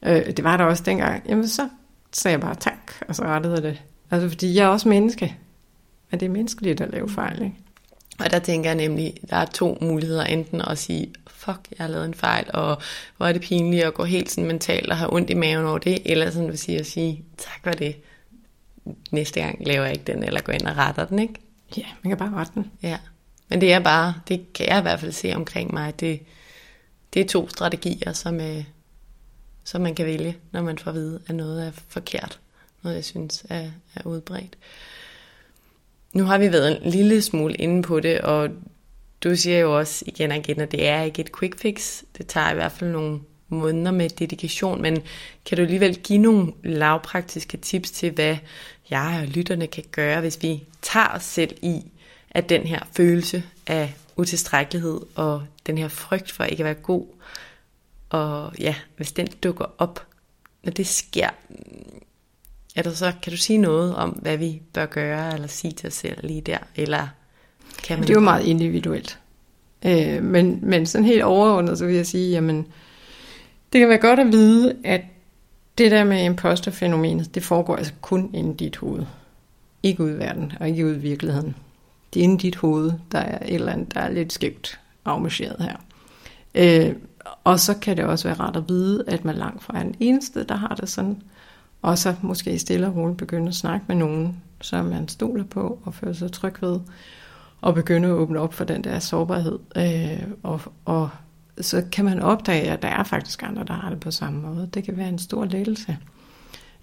[0.03, 1.23] Øh, det var der også dengang.
[1.29, 1.69] Jamen så
[2.13, 3.83] sagde jeg bare tak, og så rettede jeg det.
[4.11, 5.37] Altså fordi jeg er også menneske.
[6.11, 7.57] Men det er menneskeligt at lave fejl, ikke?
[8.25, 10.25] Og der tænker jeg nemlig, der er to muligheder.
[10.25, 12.83] Enten at sige, fuck, jeg har lavet en fejl, og
[13.17, 15.79] hvor er det pinligt at gå helt sådan mentalt og have ondt i maven over
[15.79, 15.99] det.
[16.05, 17.97] Eller sådan vil sige at sige, tak for det
[19.11, 21.35] næste gang laver jeg ikke den, eller går ind og retter den, ikke?
[21.77, 22.71] Ja, man kan bare rette den.
[22.83, 22.99] Ja,
[23.49, 26.21] men det er bare, det kan jeg i hvert fald se omkring mig, det,
[27.15, 28.65] det er to strategier, som, øh,
[29.65, 32.41] som man kan vælge, når man får at vide, at noget er forkert.
[32.83, 34.57] Noget, jeg synes er, er udbredt.
[36.13, 38.49] Nu har vi været en lille smule inde på det, og
[39.25, 42.03] du siger jo også igen og igen, at det er ikke et quick fix.
[42.19, 45.03] Det tager i hvert fald nogle måneder med dedikation, men
[45.47, 48.37] kan du alligevel give nogle lavpraktiske tips til, hvad
[48.91, 51.83] jeg og lytterne kan gøre, hvis vi tager os selv i,
[52.31, 57.07] at den her følelse af utilstrækkelighed og den her frygt for ikke at være god,
[58.11, 60.07] og ja, hvis den dukker op,
[60.63, 61.31] når det sker,
[62.77, 65.87] er der så, kan du sige noget om, hvad vi bør gøre, eller sige til
[65.87, 67.09] os selv lige der, eller
[67.83, 68.03] kan man...
[68.03, 69.19] Det er jo meget individuelt.
[69.87, 72.67] Øh, men, men sådan helt overordnet, så vil jeg sige, jamen,
[73.73, 75.01] det kan være godt at vide, at
[75.79, 79.07] det der med imposterfænomenet, det foregår altså kun inde i dit hoved.
[79.83, 81.57] Ikke ud i verden, og ikke ud i virkeligheden.
[82.15, 84.81] Det er inde i dit hoved, der er et eller andet, der er lidt skævt
[85.05, 85.77] afmarcheret her.
[86.55, 86.95] Øh,
[87.45, 89.95] og så kan det også være rart at vide, at man langt fra er den
[90.01, 91.23] eneste, der har det sådan.
[91.83, 95.79] Og så måske stille og roligt begynde at snakke med nogen, som man stoler på
[95.85, 96.81] og føler sig tryg ved.
[97.61, 99.59] Og begynde at åbne op for den der sårbarhed.
[99.77, 101.11] Øh, og, og
[101.61, 104.69] så kan man opdage, at der er faktisk andre, der har det på samme måde.
[104.75, 105.99] Det kan være en stor lettelse.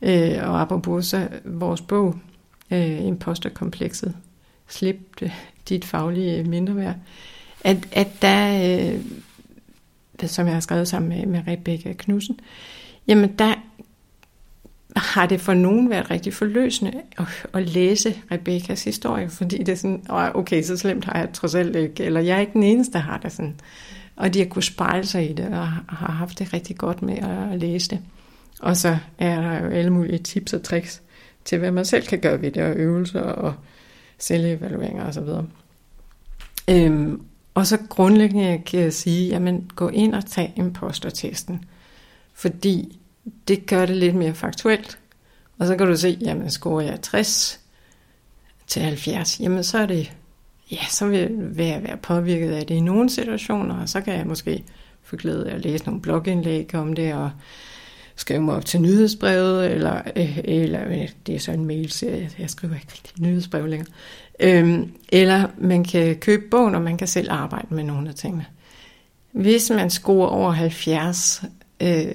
[0.01, 2.15] Øh, og apropos så vores bog,
[2.71, 4.15] øh, Imposterkomplekset,
[4.67, 5.21] Slip
[5.69, 6.95] dit faglige mindreværd,
[7.61, 9.01] at, at der, øh,
[10.27, 12.39] som jeg har skrevet sammen med, med Rebecca Knudsen,
[13.07, 13.53] jamen der
[14.99, 19.75] har det for nogen været rigtig forløsende at, at læse Rebekkas historie, fordi det er
[19.75, 22.93] sådan, okay, så slemt har jeg trods alt ikke, eller jeg er ikke den eneste,
[22.93, 23.55] der har det sådan.
[24.15, 27.17] Og de har kunnet spejle sig i det, og har haft det rigtig godt med
[27.17, 27.99] at læse det.
[28.61, 31.01] Og så er der jo alle mulige tips og tricks
[31.45, 33.53] til, hvad man selv kan gøre ved det, og øvelser og
[34.17, 35.29] selvevalueringer osv.
[36.69, 37.21] Øhm,
[37.53, 41.65] og så grundlæggende kan jeg sige, jamen gå ind og tag impostertesten,
[42.33, 42.99] fordi
[43.47, 44.99] det gør det lidt mere faktuelt.
[45.59, 47.59] Og så kan du se, jamen scorer jeg 60
[48.67, 50.11] til 70, jamen så er det
[50.71, 54.13] ja, så vil, vil jeg være påvirket af det i nogle situationer, og så kan
[54.13, 54.63] jeg måske
[55.03, 57.31] få glæde af at læse nogle blogindlæg om det, og
[58.15, 62.49] skrive mig op til nyhedsbrevet, eller, øh, eller øh, det er så en mailserie, jeg
[62.49, 63.89] skriver ikke rigtig nyhedsbrev længere.
[64.39, 68.45] Øhm, eller man kan købe bogen, og man kan selv arbejde med nogle af tingene.
[69.31, 71.43] Hvis man scorer over 70,
[71.81, 72.05] øh,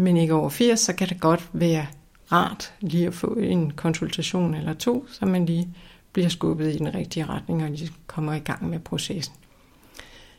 [0.00, 1.86] men ikke over 80, så kan det godt være
[2.32, 5.68] rart lige at få en konsultation eller to, så man lige
[6.12, 9.34] bliver skubbet i den rigtige retning, og lige kommer i gang med processen.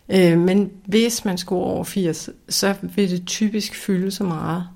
[0.10, 4.68] Øh, men hvis man scorer over 80, så vil det typisk fylde så meget,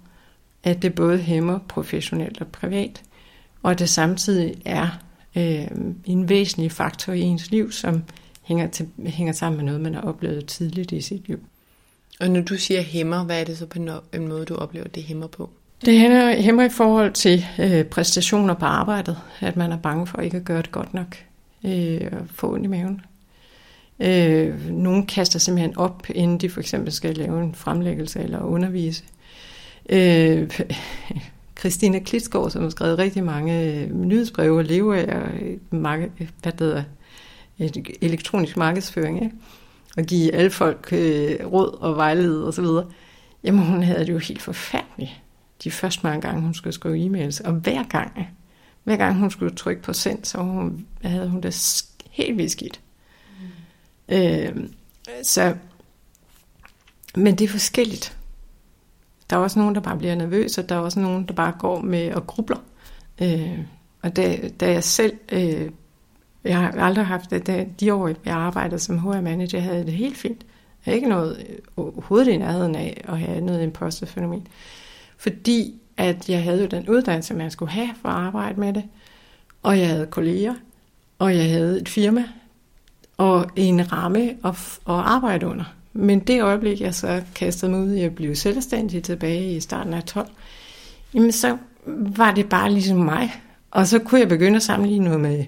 [0.64, 3.04] at det både hæmmer professionelt og privat,
[3.64, 4.88] og at det samtidig er
[5.36, 5.68] øh,
[6.06, 8.04] en væsentlig faktor i ens liv, som
[8.42, 11.40] hænger, til, hænger sammen med noget, man har oplevet tidligt i sit liv.
[12.24, 13.80] Og når du siger hæmmer, hvad er det så på
[14.14, 15.50] en måde, du oplever, det hæmmer på?
[15.86, 20.22] Det hæmmer, hæmmer i forhold til øh, præstationer på arbejdet, at man er bange for
[20.22, 21.18] ikke at gøre det godt nok,
[21.66, 23.02] øh, og få ondt i maven.
[24.00, 29.04] Øh, nogle kaster simpelthen op, inden de for eksempel skal lave en fremlæggelse eller undervise.
[29.90, 30.50] Øh,
[31.60, 36.10] Christina Klitsgaard, som har skrevet rigtig mange øh, nyhedsbreve og lever af øh, marked,
[36.42, 36.84] hvad det hedder,
[37.60, 39.36] et elektronisk markedsføring, ikke?
[39.98, 42.66] Og give alle folk øh, råd og vejlede osv.,
[43.44, 45.24] jamen hun havde det jo helt forfærdeligt
[45.64, 47.48] de første mange gange, hun skulle skrive e-mails.
[47.48, 48.28] Og hver gang,
[48.84, 52.82] hver gang hun skulle trykke på send, så hun, havde hun det helt vildt skidt.
[54.10, 54.16] Mm.
[54.16, 54.70] Øh,
[55.24, 55.56] så,
[57.16, 58.18] men det er forskelligt.
[59.30, 61.54] Der er også nogen, der bare bliver nervøse, og der er også nogen, der bare
[61.60, 62.58] går med og grubler.
[63.22, 63.60] Øh,
[64.02, 65.72] og da, da jeg selv, øh,
[66.44, 70.42] jeg har aldrig haft det, de år, jeg arbejdede som HR-manager, havde det helt fint.
[70.42, 74.48] Jeg havde ikke noget øh, overhovedet i nærheden af at have noget imposterfænomen.
[75.18, 78.84] Fordi at jeg havde jo den uddannelse, man skulle have for at arbejde med det.
[79.64, 80.54] Og jeg havde kolleger,
[81.20, 82.24] og jeg havde et firma,
[83.18, 85.74] og en ramme at, at arbejde under.
[85.94, 89.94] Men det øjeblik, jeg så kastede mig ud i at blive selvstændig tilbage i starten
[89.94, 90.28] af 12,
[91.14, 93.34] jamen så var det bare ligesom mig.
[93.72, 95.46] Og så kunne jeg begynde at sammenligne noget med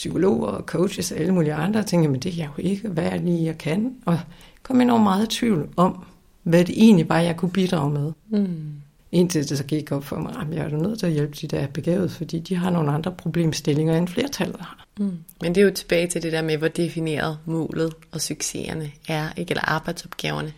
[0.00, 2.88] psykologer og coaches og alle mulige andre, og tænkte, men det er jeg jo ikke,
[2.88, 3.94] hvad er lige, jeg kan?
[4.06, 4.20] Og
[4.62, 6.04] kom enormt meget i tvivl om,
[6.42, 8.12] hvad det egentlig var, jeg kunne bidrage med.
[8.28, 8.72] Mm.
[9.12, 11.46] Indtil det så gik op for mig, at jeg er nødt til at hjælpe de,
[11.46, 14.86] der er begavet, fordi de har nogle andre problemstillinger, end flertallet har.
[14.98, 15.18] Mm.
[15.42, 19.28] Men det er jo tilbage til det der med, hvor defineret målet og succeserne er,
[19.36, 19.50] ikke?
[19.50, 20.52] eller arbejdsopgaverne.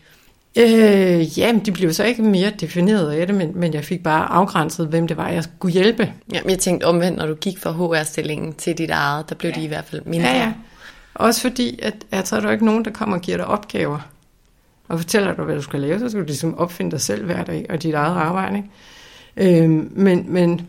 [0.59, 4.03] Øh, ja, men de blev så ikke mere defineret af det, men, men jeg fik
[4.03, 6.13] bare afgrænset, hvem det var, jeg skulle hjælpe.
[6.33, 9.51] Ja, men jeg tænkte omvendt, når du gik fra HR-stillingen til dit eget, der blev
[9.51, 9.61] ja.
[9.61, 10.29] de i hvert fald mindre.
[10.29, 10.53] Ja, ja.
[11.15, 11.81] Også fordi,
[12.11, 13.99] at tror, der er ikke nogen, der kommer og giver dig opgaver
[14.89, 17.45] og fortæller dig, hvad du skal lave, så skal du ligesom opfinde dig selv hver
[17.45, 18.57] dag og dit eget arbejde.
[18.57, 19.63] Ikke?
[19.63, 20.67] Øhm, men, men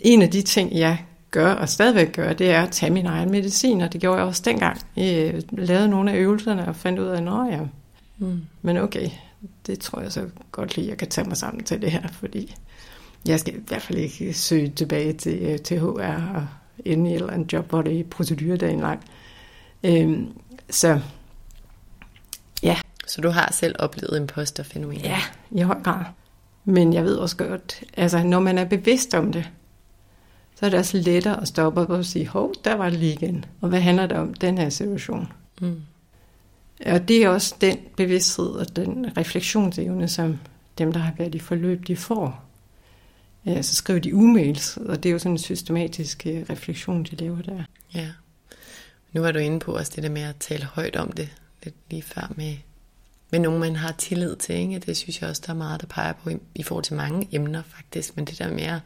[0.00, 0.98] en af de ting, jeg
[1.30, 4.26] gør og stadigvæk gør, det er at tage min egen medicin, og det gjorde jeg
[4.26, 4.80] også dengang.
[4.96, 7.58] Jeg lavede nogle af øvelserne og fandt ud af, at ja,
[8.18, 8.40] mm.
[8.62, 9.10] men okay,
[9.66, 12.54] det tror jeg så godt lige, jeg kan tage mig sammen til det her, fordi
[13.26, 16.46] jeg skal i hvert fald ikke søge tilbage til, øh, til HR og
[16.84, 19.04] ende i et eller andet job, hvor det er proceduredagen lang.
[19.84, 20.28] Øhm,
[20.70, 21.00] så
[22.62, 22.76] ja.
[23.06, 25.00] Så du har selv oplevet imposterfænomen?
[25.00, 25.18] Ja,
[25.50, 26.04] i høj grad.
[26.64, 29.50] Men jeg ved også godt, altså når man er bevidst om det,
[30.54, 33.12] så er det også lettere at stoppe op og sige, hov, der var det lige
[33.12, 33.44] igen.
[33.60, 35.32] Og hvad handler det om, den her situation?
[35.60, 35.82] Mm.
[36.86, 40.38] Og det er også den bevidsthed og den refleksionsevne, som
[40.78, 42.44] dem, der har været i forløb, de får.
[43.46, 47.16] Ja, så skriver de e-mails, og det er jo sådan en systematisk øh, refleksion, de
[47.16, 47.64] laver der.
[47.94, 48.08] Ja.
[49.12, 51.28] Nu var du inde på også det der med at tale højt om det,
[51.64, 52.56] lidt lige før med,
[53.30, 54.54] med nogen, man har tillid til.
[54.54, 54.78] Ikke?
[54.78, 57.28] Det synes jeg også, der er meget, der peger på i, i forhold til mange
[57.32, 58.80] emner faktisk, men det der med at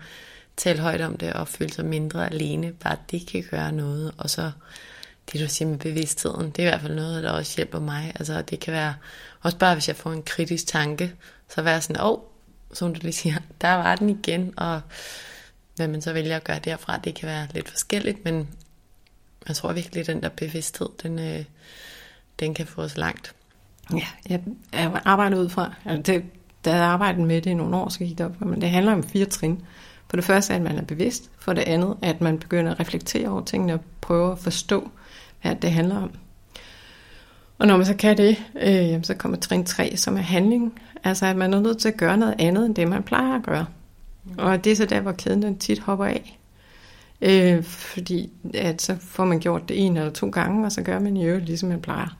[0.56, 4.30] tale højt om det og føle sig mindre alene, bare det kan gøre noget, og
[4.30, 4.50] så
[5.32, 8.12] det du siger med bevidstheden, det er i hvert fald noget, der også hjælper mig.
[8.14, 8.94] Altså det kan være,
[9.40, 11.14] også bare hvis jeg får en kritisk tanke,
[11.48, 12.18] så være sådan, åh, oh,
[12.72, 14.80] som du lige siger, der var den igen, og
[15.76, 18.48] hvad man så vælger at gøre derfra, det kan være lidt forskelligt, men
[19.48, 21.44] jeg tror virkelig, at den der bevidsthed, den, øh,
[22.40, 23.34] den kan få os langt.
[23.92, 26.24] Ja, jeg, jeg arbejder ud fra, altså det,
[26.64, 28.92] da jeg arbejdede med det i nogle år, så gik det op, men det handler
[28.92, 29.62] om fire trin.
[30.08, 31.30] For det første, at man er bevidst.
[31.38, 34.90] For det andet, at man begynder at reflektere over tingene og prøve at forstå,
[35.42, 36.10] hvad det handler om.
[37.58, 40.80] Og når man så kan det, øh, så kommer trin 3, som er handling.
[41.04, 43.42] Altså, at man er nødt til at gøre noget andet, end det, man plejer at
[43.42, 43.66] gøre.
[44.38, 46.38] Og det er så der, hvor kæden den tit hopper af.
[47.22, 50.98] Øh, fordi at så får man gjort det en eller to gange, og så gør
[50.98, 52.16] man i øvrigt, ligesom man plejer.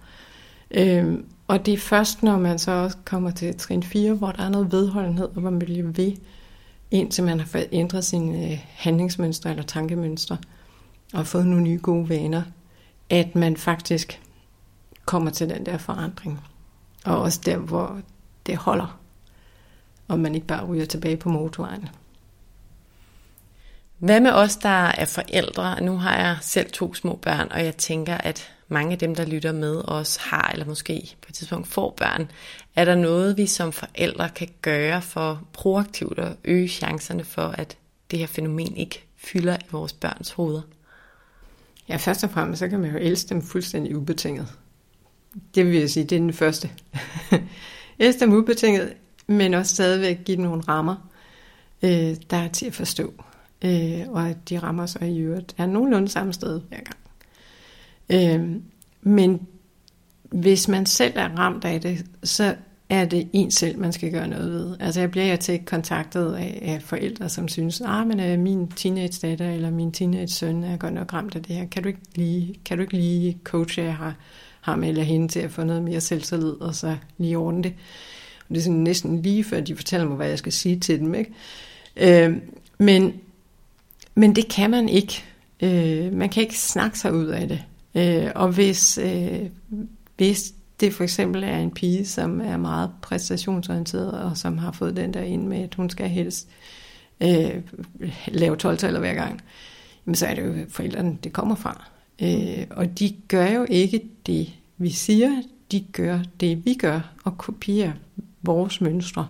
[0.71, 1.15] Øh,
[1.49, 4.49] og det er først, når man så også kommer til trin 4, hvor der er
[4.49, 6.13] noget vedholdenhed, og hvor man bliver ved,
[6.91, 10.37] indtil man har fået ændret sine øh, handlingsmønstre eller tankemønstre,
[11.15, 12.43] og fået nogle nye gode vaner,
[13.11, 14.21] at man faktisk
[15.05, 16.41] kommer til den der forandring.
[17.05, 18.01] Og også der, hvor
[18.47, 19.01] det holder,
[20.09, 21.89] og man ikke bare ryger tilbage på motorvejen.
[23.99, 25.81] Hvad med os, der er forældre?
[25.81, 29.25] Nu har jeg selv to små børn, og jeg tænker, at mange af dem, der
[29.25, 32.31] lytter med os, har eller måske på et tidspunkt får børn.
[32.77, 37.77] Er der noget, vi som forældre kan gøre for proaktivt at øge chancerne for, at
[38.11, 40.63] det her fænomen ikke fylder i vores børns hoveder?
[41.89, 44.47] Ja, først og fremmest, så kan man jo elske dem fuldstændig ubetinget.
[45.55, 46.71] Det vil jeg sige, det er den første.
[47.99, 48.93] elske dem ubetinget,
[49.27, 51.11] men også stadigvæk give dem nogle rammer.
[51.83, 53.13] øh, der er til at forstå,
[53.65, 56.99] øh, og at de rammer sig i øvrigt er nogenlunde samme sted hver gang.
[58.11, 58.61] Øh,
[59.03, 59.47] men
[60.23, 62.57] hvis man selv er ramt af det, så
[62.91, 64.77] er det en selv, man skal gøre noget ved.
[64.81, 68.69] Altså jeg bliver jo til kontaktet af, af forældre, som synes, ah, men øh, min
[68.69, 71.67] teenage datter eller min teenage søn er godt nok ramt af det her.
[71.67, 74.15] Kan du ikke lige, kan du ikke lige coache jeg har,
[74.61, 77.75] ham eller hende til at få noget mere selvtillid, og så lige ordne det.
[78.49, 80.99] Og det er sådan næsten lige før, de fortæller mig, hvad jeg skal sige til
[80.99, 81.15] dem.
[81.15, 81.33] Ikke?
[81.97, 82.37] Øh,
[82.79, 83.15] men,
[84.15, 85.25] men det kan man ikke.
[85.63, 87.63] Øh, man kan ikke snakke sig ud af det.
[87.95, 89.41] Øh, og hvis, øh,
[90.17, 94.97] hvis det for eksempel er en pige, som er meget præstationsorienteret, og som har fået
[94.97, 96.49] den der ind med, at hun skal helst
[97.21, 97.63] øh,
[98.27, 99.41] lave 12 hver gang,
[100.07, 101.85] jamen så er det jo forældrene, det kommer fra.
[102.23, 107.39] Øh, og de gør jo ikke det, vi siger, de gør det, vi gør, og
[107.39, 107.93] kopierer
[108.43, 109.29] vores mønstre.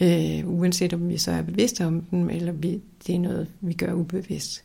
[0.00, 3.72] Øh, uanset om vi så er bevidste om dem, eller vi, det er noget, vi
[3.72, 4.62] gør ubevidst.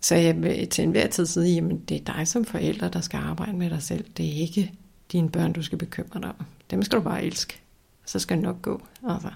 [0.00, 3.18] Så jeg vil til enhver tid sige, jamen det er dig som forælder, der skal
[3.18, 4.04] arbejde med dig selv.
[4.16, 4.72] Det er ikke
[5.12, 6.46] dine børn, du skal bekymre dig om.
[6.70, 7.60] Dem skal du bare elske.
[8.06, 8.82] Så skal det nok gå.
[9.08, 9.30] Altså.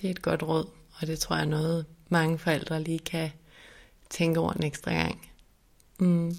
[0.00, 0.66] Det er et godt råd,
[1.00, 3.30] og det tror jeg er noget, mange forældre lige kan
[4.10, 5.28] tænke over en ekstra gang.
[5.98, 6.36] Mm.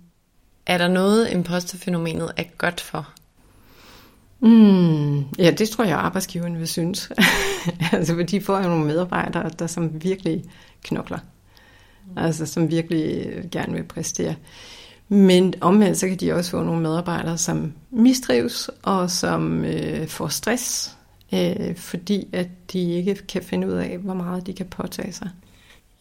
[0.65, 3.13] Er der noget, imposterfænomenet er godt for?
[4.39, 7.11] Mm, ja, det tror jeg, arbejdsgiveren vil synes.
[7.93, 10.43] altså, de får jo nogle medarbejdere, der som virkelig
[10.83, 11.19] knokler.
[12.17, 14.35] Altså, som virkelig gerne vil præstere.
[15.07, 20.27] Men omvendt, så kan de også få nogle medarbejdere, som mistrives, og som øh, får
[20.27, 20.97] stress,
[21.33, 25.29] øh, fordi at de ikke kan finde ud af, hvor meget de kan påtage sig.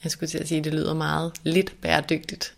[0.05, 2.55] Jeg skulle til at sige, at det lyder meget lidt bæredygtigt.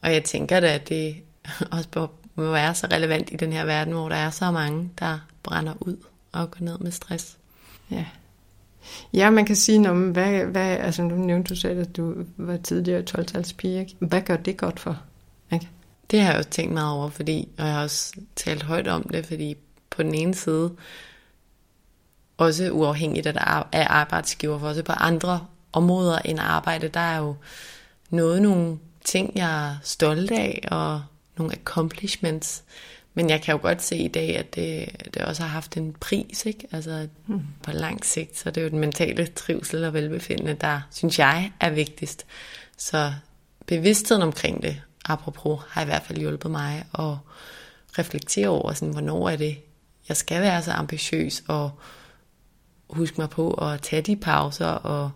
[0.00, 1.16] Og jeg tænker da, at det
[1.72, 5.18] også må være så relevant i den her verden, hvor der er så mange, der
[5.42, 5.96] brænder ud
[6.32, 7.36] og går ned med stress.
[7.90, 8.04] Ja.
[9.12, 12.56] Ja, man kan sige, når, hvad, hvad, altså nu nævnte du selv, at du var
[12.56, 13.96] tidligere 12-talspige.
[13.98, 15.00] Hvad gør det godt for?
[16.10, 19.02] Det har jeg også tænkt meget over, fordi, og jeg har også talt højt om
[19.02, 19.56] det, fordi
[19.90, 20.72] på den ene side,
[22.36, 27.36] også uafhængigt af arbejdsgiver, for også på andre områder end arbejde, der er jo
[28.10, 31.02] noget, nogle ting, jeg er stolt af, og
[31.36, 32.64] nogle accomplishments.
[33.14, 35.96] Men jeg kan jo godt se i dag, at det, det også har haft en
[36.00, 36.68] pris, ikke?
[36.72, 37.40] Altså mm.
[37.62, 41.52] på lang sigt, så det er jo den mentale trivsel og velbefindende, der synes jeg
[41.60, 42.26] er vigtigst.
[42.76, 43.12] Så
[43.66, 47.16] bevidstheden omkring det, apropos, har i hvert fald hjulpet mig at
[47.98, 49.56] reflektere over, sådan, hvornår er det,
[50.08, 51.70] jeg skal være så ambitiøs og
[52.90, 55.10] huske mig på at tage de pauser og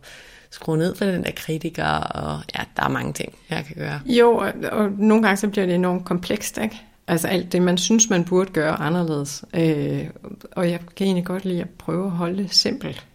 [0.51, 4.01] skrue ned for den der kritiker, og ja, der er mange ting, jeg kan gøre.
[4.07, 6.83] Jo, og, og nogle gange så bliver det enormt komplekst, ikke?
[7.07, 9.45] Altså alt det, man synes, man burde gøre anderledes.
[9.55, 10.07] Øh,
[10.53, 13.07] og jeg kan egentlig godt lide at prøve at holde det simpelt.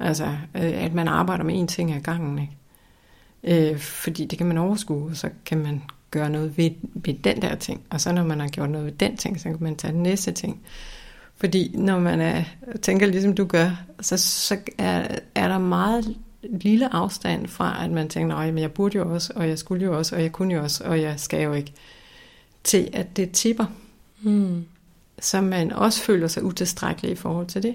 [0.00, 0.24] Altså,
[0.54, 2.52] øh, at man arbejder med én ting ad gangen, ikke?
[3.44, 7.42] Øh, fordi det kan man overskue, og så kan man gøre noget ved, ved den
[7.42, 7.80] der ting.
[7.90, 10.02] Og så når man har gjort noget ved den ting, så kan man tage den
[10.02, 10.60] næste ting.
[11.36, 12.44] Fordi når man er,
[12.82, 13.70] tænker ligesom du gør,
[14.00, 18.72] så, så er, er der meget lille afstand fra, at man tænker, nej, men jeg
[18.72, 21.20] burde jo også, og jeg skulle jo også, og jeg kunne jo også, og jeg
[21.20, 21.72] skal jo ikke,
[22.64, 23.66] til at det tipper.
[24.20, 24.64] Hmm.
[25.18, 27.74] Så man også føler sig utilstrækkelig i forhold til det.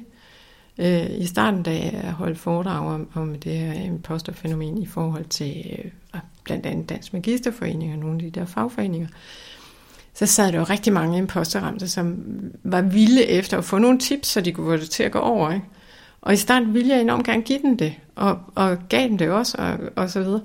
[0.80, 5.78] Øh, I starten, da jeg holdt foredrag om, om det her imposterfænomen i forhold til
[5.80, 9.08] øh, blandt andet Dansk Magisterforening og nogle af de der fagforeninger,
[10.14, 12.18] så sad der jo rigtig mange imposterramte, som
[12.64, 15.20] var vilde efter at få nogle tips, så de kunne få det til at gå
[15.20, 15.52] over.
[15.52, 15.66] Ikke?
[16.22, 19.30] Og i starten ville jeg enormt gerne give dem det, og, og gav dem det
[19.30, 20.42] også, og, og så videre.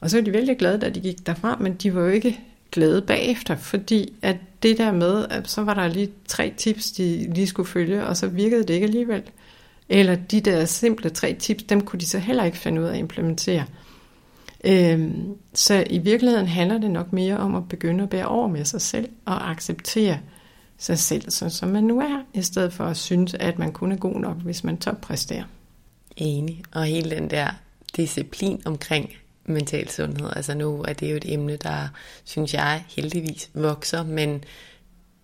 [0.00, 2.40] Og så var de vældig glade, da de gik derfra, men de var jo ikke
[2.72, 7.32] glade bagefter, fordi at det der med, at så var der lige tre tips, de
[7.34, 9.22] lige skulle følge, og så virkede det ikke alligevel.
[9.88, 12.92] Eller de der simple tre tips, dem kunne de så heller ikke finde ud af
[12.92, 13.64] at implementere.
[14.64, 18.64] Øhm, så i virkeligheden handler det nok mere om at begynde at bære over med
[18.64, 20.18] sig selv og acceptere
[20.78, 23.96] sig selv, som man nu er, i stedet for at synes, at man kun er
[23.96, 25.44] god nok, hvis man toppræsterer.
[26.16, 26.62] Enig.
[26.72, 27.48] Og hele den der
[27.96, 29.12] disciplin omkring
[29.44, 31.88] mental sundhed, altså nu er det jo et emne, der
[32.24, 34.44] synes jeg heldigvis vokser, men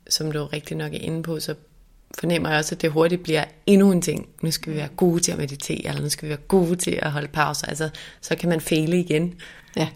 [0.09, 1.55] som du rigtig nok er inde på, så
[2.19, 4.29] fornemmer jeg også, at det hurtigt bliver endnu en ting.
[4.43, 6.99] Nu skal vi være gode til at meditere, eller nu skal vi være gode til
[7.03, 7.67] at holde pauser.
[7.67, 7.89] Altså,
[8.21, 9.35] så kan man fejle igen.
[9.77, 9.89] Ja,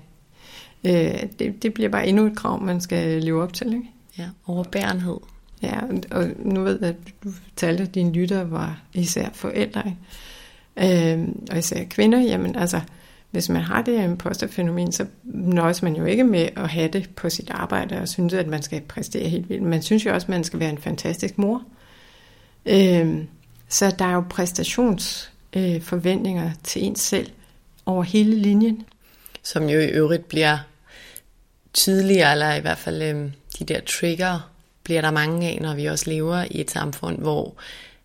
[0.84, 3.66] øh, det, det bliver bare endnu et krav, man skal leve op til.
[3.66, 3.90] Ikke?
[4.18, 5.16] Ja, overbærenhed.
[5.62, 11.12] Ja, og nu ved jeg, at du fortalte, at dine lytter var især forældre, ikke?
[11.16, 12.18] Øh, og især kvinder.
[12.18, 12.80] Jamen altså,
[13.30, 17.10] hvis man har det her imposterfænomen, så nøjes man jo ikke med at have det
[17.16, 19.62] på sit arbejde og synes, at man skal præstere helt vildt.
[19.62, 21.62] Man synes jo også, at man skal være en fantastisk mor.
[22.66, 23.24] Øh,
[23.68, 25.30] så der er jo præstations...
[25.52, 27.30] øh, forventninger til ens selv
[27.86, 28.84] over hele linjen.
[29.42, 30.58] Som jo i øvrigt bliver
[31.72, 34.50] tydeligere, eller i hvert fald øh, de der trigger,
[34.82, 37.54] bliver der mange af, når vi også lever i et samfund, hvor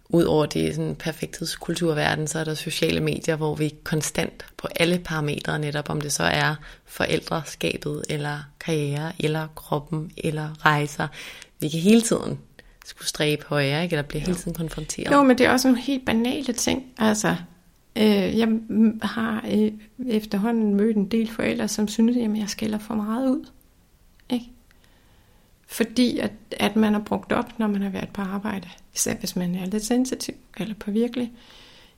[0.09, 4.99] ud over det sådan perfekthedskulturverden, så er der sociale medier, hvor vi konstant på alle
[4.99, 11.07] parametre, netop om det så er forældreskabet, eller karriere, eller kroppen, eller rejser,
[11.59, 12.39] vi kan hele tiden
[12.85, 13.93] skulle stræbe højere, ikke?
[13.93, 15.11] eller bliver hele tiden konfronteret.
[15.11, 16.85] Jo, men det er også nogle helt banale ting.
[16.97, 17.35] Altså,
[17.95, 18.59] øh, jeg
[19.01, 19.71] har øh,
[20.07, 23.45] efterhånden mødt en del forældre, som synes, at jeg skælder for meget ud.
[24.29, 24.45] Ikke?
[25.67, 28.67] Fordi at, at man har brugt op, når man har været på arbejde.
[28.95, 31.31] Især hvis man er lidt sensitiv eller på virkelig.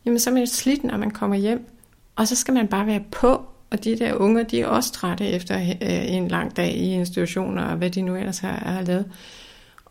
[0.06, 1.68] Jamen så er man slidt, når man kommer hjem.
[2.16, 3.46] Og så skal man bare være på.
[3.70, 7.64] Og de der unger, de er også trætte efter øh, en lang dag i institutioner,
[7.64, 9.12] og hvad de nu ellers har, har lavet.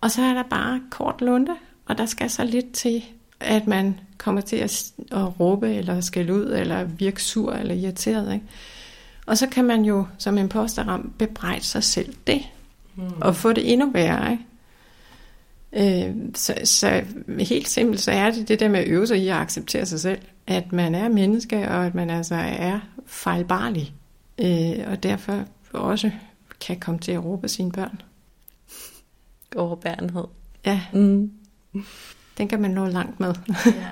[0.04, 1.52] Og så er der bare kort lunde,
[1.86, 3.04] og der skal så lidt til,
[3.40, 8.34] at man kommer til at, at råbe, eller skælde ud, eller virke sur, eller irriteret.
[8.34, 8.44] Ikke?
[9.26, 12.42] Og så kan man jo som imposterram bebrejde sig selv det,
[12.94, 13.02] mm.
[13.20, 14.38] og få det endnu værre.
[15.72, 16.08] Ikke?
[16.08, 17.04] Øh, så, så
[17.40, 20.00] helt simpelt, så er det det der med at øve sig i at acceptere sig
[20.00, 23.94] selv, at man er menneske, og at man altså er fejlbarlig,
[24.38, 26.10] øh, og derfor også
[26.60, 28.00] kan komme til at råbe sine børn
[29.56, 30.24] overbærenhed.
[30.66, 31.32] Ja, mm.
[32.38, 33.34] den kan man nå langt med.
[33.66, 33.90] ja.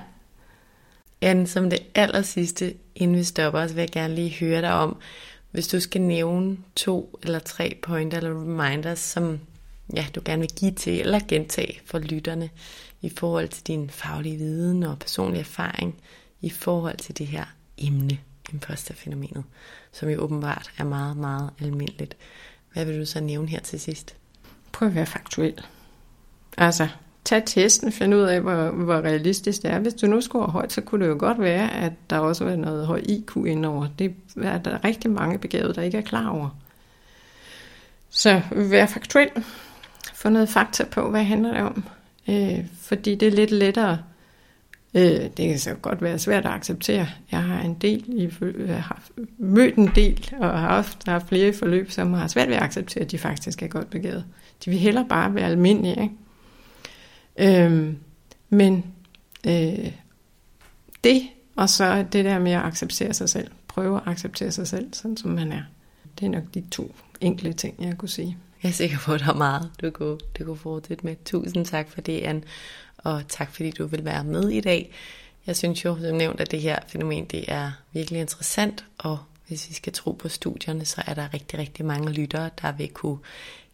[1.29, 4.73] Anne, som det aller sidste, inden vi stopper, så vil jeg gerne lige høre dig
[4.73, 4.97] om,
[5.51, 9.41] hvis du skal nævne to eller tre pointer eller reminders, som
[9.95, 12.51] ja, du gerne vil give til eller gentage for lytterne
[13.01, 16.01] i forhold til din faglige viden og personlige erfaring
[16.41, 17.45] i forhold til det her
[17.79, 18.19] emne,
[18.53, 19.45] imposterfænomenet,
[19.93, 22.17] som jo åbenbart er meget, meget almindeligt.
[22.73, 24.17] Hvad vil du så nævne her til sidst?
[24.73, 25.61] Prøv at være faktuel.
[26.59, 26.89] Altså,
[27.25, 29.79] tag testen, find ud af, hvor, hvor realistisk det er.
[29.79, 32.57] Hvis du nu scorer højt, så kunne det jo godt være, at der også var
[32.57, 33.89] noget høj IQ indover.
[33.99, 36.49] Det er der rigtig mange begavede, der ikke er klar over.
[38.11, 39.31] Så vær faktuel.
[40.15, 41.85] Få noget fakta på, hvad handler det om.
[42.29, 43.99] Øh, fordi det er lidt lettere.
[44.95, 47.09] Øh, det kan så godt være svært at acceptere.
[47.33, 48.31] Jeg har en del i,
[48.67, 49.03] jeg har
[49.39, 52.63] mødt en del, og har haft, har haft flere forløb, som har svært ved at
[52.63, 54.25] acceptere, at de faktisk er godt begavet.
[54.65, 56.03] De vil hellere bare være almindelige.
[56.03, 57.65] Ikke?
[57.65, 57.99] Øhm,
[58.49, 58.85] men
[59.47, 59.93] øh,
[61.05, 63.51] det, og så det der med at acceptere sig selv.
[63.69, 65.63] Prøve at acceptere sig selv, sådan som man er.
[66.19, 68.37] Det er nok de to enkle ting, jeg kunne sige.
[68.63, 71.17] Jeg er sikker på, at der er meget, du kunne, du kunne fortsætte med.
[71.25, 72.43] Tusind tak for det, Anne.
[72.99, 74.93] Og tak fordi du vil være med i dag.
[75.47, 79.69] Jeg synes jo, som nævnt, at det her fænomen det er virkelig interessant, og hvis
[79.69, 83.19] vi skal tro på studierne, så er der rigtig, rigtig mange lyttere, der vil kunne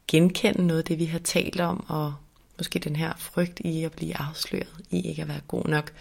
[0.09, 2.15] genkende noget af det, vi har talt om, og
[2.59, 5.93] måske den her frygt i at blive afsløret, i ikke at være god nok.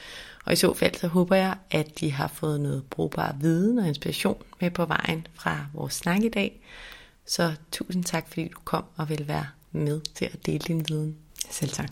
[0.45, 3.87] Og i så fald, så håber jeg, at de har fået noget brugbar viden og
[3.87, 6.59] inspiration med på vejen fra vores snak i dag.
[7.25, 11.17] Så tusind tak, fordi du kom og vil være med til at dele din viden.
[11.49, 11.91] Selv tak.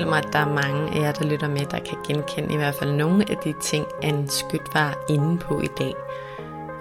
[0.00, 2.56] Forestille mig, at der er mange af jer, der lytter med, der kan genkende i
[2.56, 5.94] hvert fald nogle af de ting, en skyt var inde på i dag.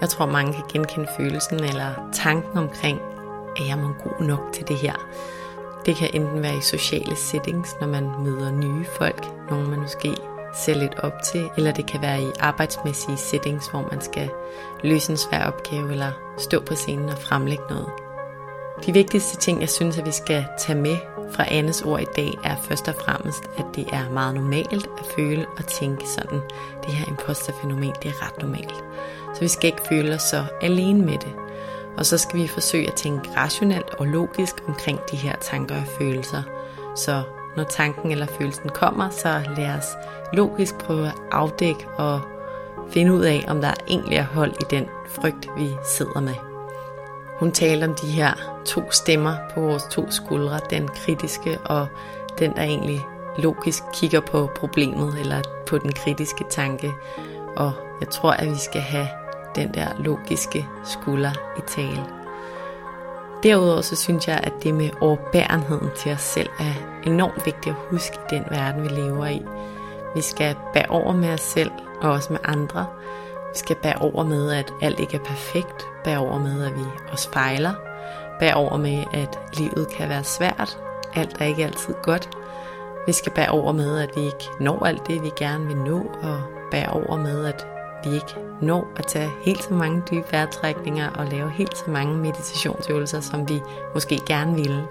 [0.02, 3.00] Jeg tror, mange kan genkende følelsen eller tanken omkring,
[3.58, 4.94] at jeg mon god nok til det her.
[5.86, 10.16] Det kan enten være i sociale settings, når man møder nye folk, nogen man måske
[10.56, 14.30] ser lidt op til, eller det kan være i arbejdsmæssige settings, hvor man skal
[14.84, 18.09] løse en svær opgave eller stå på scenen og fremlægge noget.
[18.86, 20.98] De vigtigste ting, jeg synes, at vi skal tage med
[21.32, 25.06] fra Annes ord i dag, er først og fremmest, at det er meget normalt at
[25.16, 26.40] føle og tænke sådan.
[26.86, 28.84] Det her imposterfænomen, det er ret normalt.
[29.34, 31.34] Så vi skal ikke føle os så alene med det.
[31.98, 35.88] Og så skal vi forsøge at tænke rationelt og logisk omkring de her tanker og
[35.98, 36.44] følelser.
[36.96, 37.24] Så
[37.58, 39.88] når tanken eller følelsen kommer, så lad os
[40.34, 42.22] logisk prøve at afdække og
[42.90, 46.49] finde ud af, om der egentlig er hold i den frygt, vi sidder med.
[47.40, 51.88] Hun talte om de her to stemmer på vores to skuldre, den kritiske og
[52.40, 53.06] den, der egentlig
[53.38, 56.94] logisk kigger på problemet eller på den kritiske tanke.
[57.56, 59.08] Og jeg tror, at vi skal have
[59.56, 62.06] den der logiske skulder i tale.
[63.44, 66.74] Derudover så synes jeg, at det med overbærenheden til os selv er
[67.06, 69.46] enormt vigtigt at huske i den verden, vi lever i.
[70.16, 71.72] Vi skal bære over med os selv
[72.02, 72.86] og også med andre.
[73.54, 75.86] Vi skal bære over med, at alt ikke er perfekt.
[76.04, 77.74] Bære over med, at vi også fejler.
[78.40, 80.78] Bære over med, at livet kan være svært.
[81.16, 82.30] Alt er ikke altid godt.
[83.08, 86.12] Vi skal bære over med, at vi ikke når alt det, vi gerne vil nå.
[86.22, 86.42] Og
[86.72, 87.68] bære over med, at
[88.04, 92.18] vi ikke når at tage helt så mange dybe vejrtrækninger og lave helt så mange
[92.18, 93.62] meditationsøvelser, som vi
[93.94, 94.84] måske gerne ville.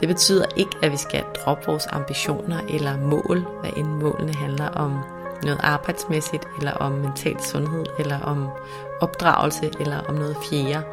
[0.00, 4.68] Det betyder ikke, at vi skal droppe vores ambitioner eller mål, hvad end målene handler
[4.68, 4.98] om
[5.42, 8.48] noget arbejdsmæssigt, eller om mental sundhed, eller om
[9.00, 10.86] opdragelse, eller om noget fjerde.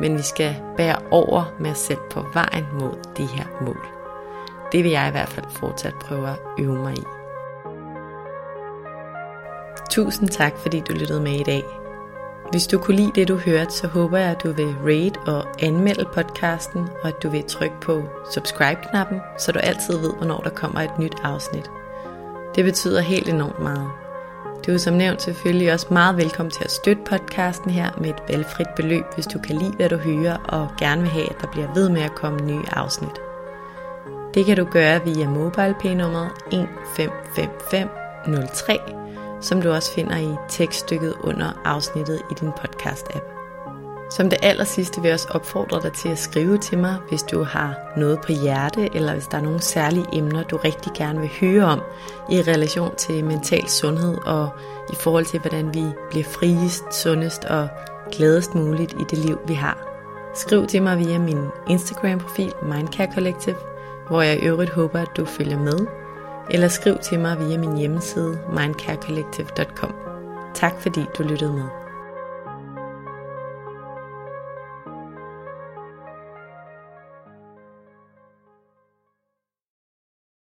[0.00, 3.86] Men vi skal bære over med os selv på vejen mod de her mål.
[4.72, 7.02] Det vil jeg i hvert fald fortsat prøve at øve mig i.
[9.90, 11.64] Tusind tak, fordi du lyttede med i dag.
[12.50, 15.44] Hvis du kunne lide det, du hørte, så håber jeg, at du vil rate og
[15.60, 18.02] anmelde podcasten, og at du vil trykke på
[18.34, 21.70] subscribe-knappen, så du altid ved, hvornår der kommer et nyt afsnit.
[22.58, 23.90] Det betyder helt enormt meget.
[24.66, 28.22] Du er som nævnt selvfølgelig også meget velkommen til at støtte podcasten her med et
[28.28, 31.46] valgfrit beløb, hvis du kan lide, hvad du hører, og gerne vil have, at der
[31.46, 33.20] bliver ved med at komme nye afsnit.
[34.34, 38.78] Det kan du gøre via MobilePay-nummeret 155503
[39.40, 43.37] som du også finder i tekststykket under afsnittet i din podcast-app.
[44.10, 47.22] Som det aller sidste vil jeg også opfordre dig til at skrive til mig, hvis
[47.22, 51.20] du har noget på hjerte, eller hvis der er nogle særlige emner, du rigtig gerne
[51.20, 51.80] vil høre om
[52.30, 54.48] i relation til mental sundhed og
[54.92, 57.68] i forhold til, hvordan vi bliver friest, sundest og
[58.12, 59.78] gladest muligt i det liv, vi har.
[60.34, 63.56] Skriv til mig via min Instagram-profil Mindcare Collective,
[64.08, 65.86] hvor jeg i øvrigt håber, at du følger med
[66.50, 69.94] eller skriv til mig via min hjemmeside mindcarecollective.com.
[70.54, 71.77] Tak fordi du lyttede med.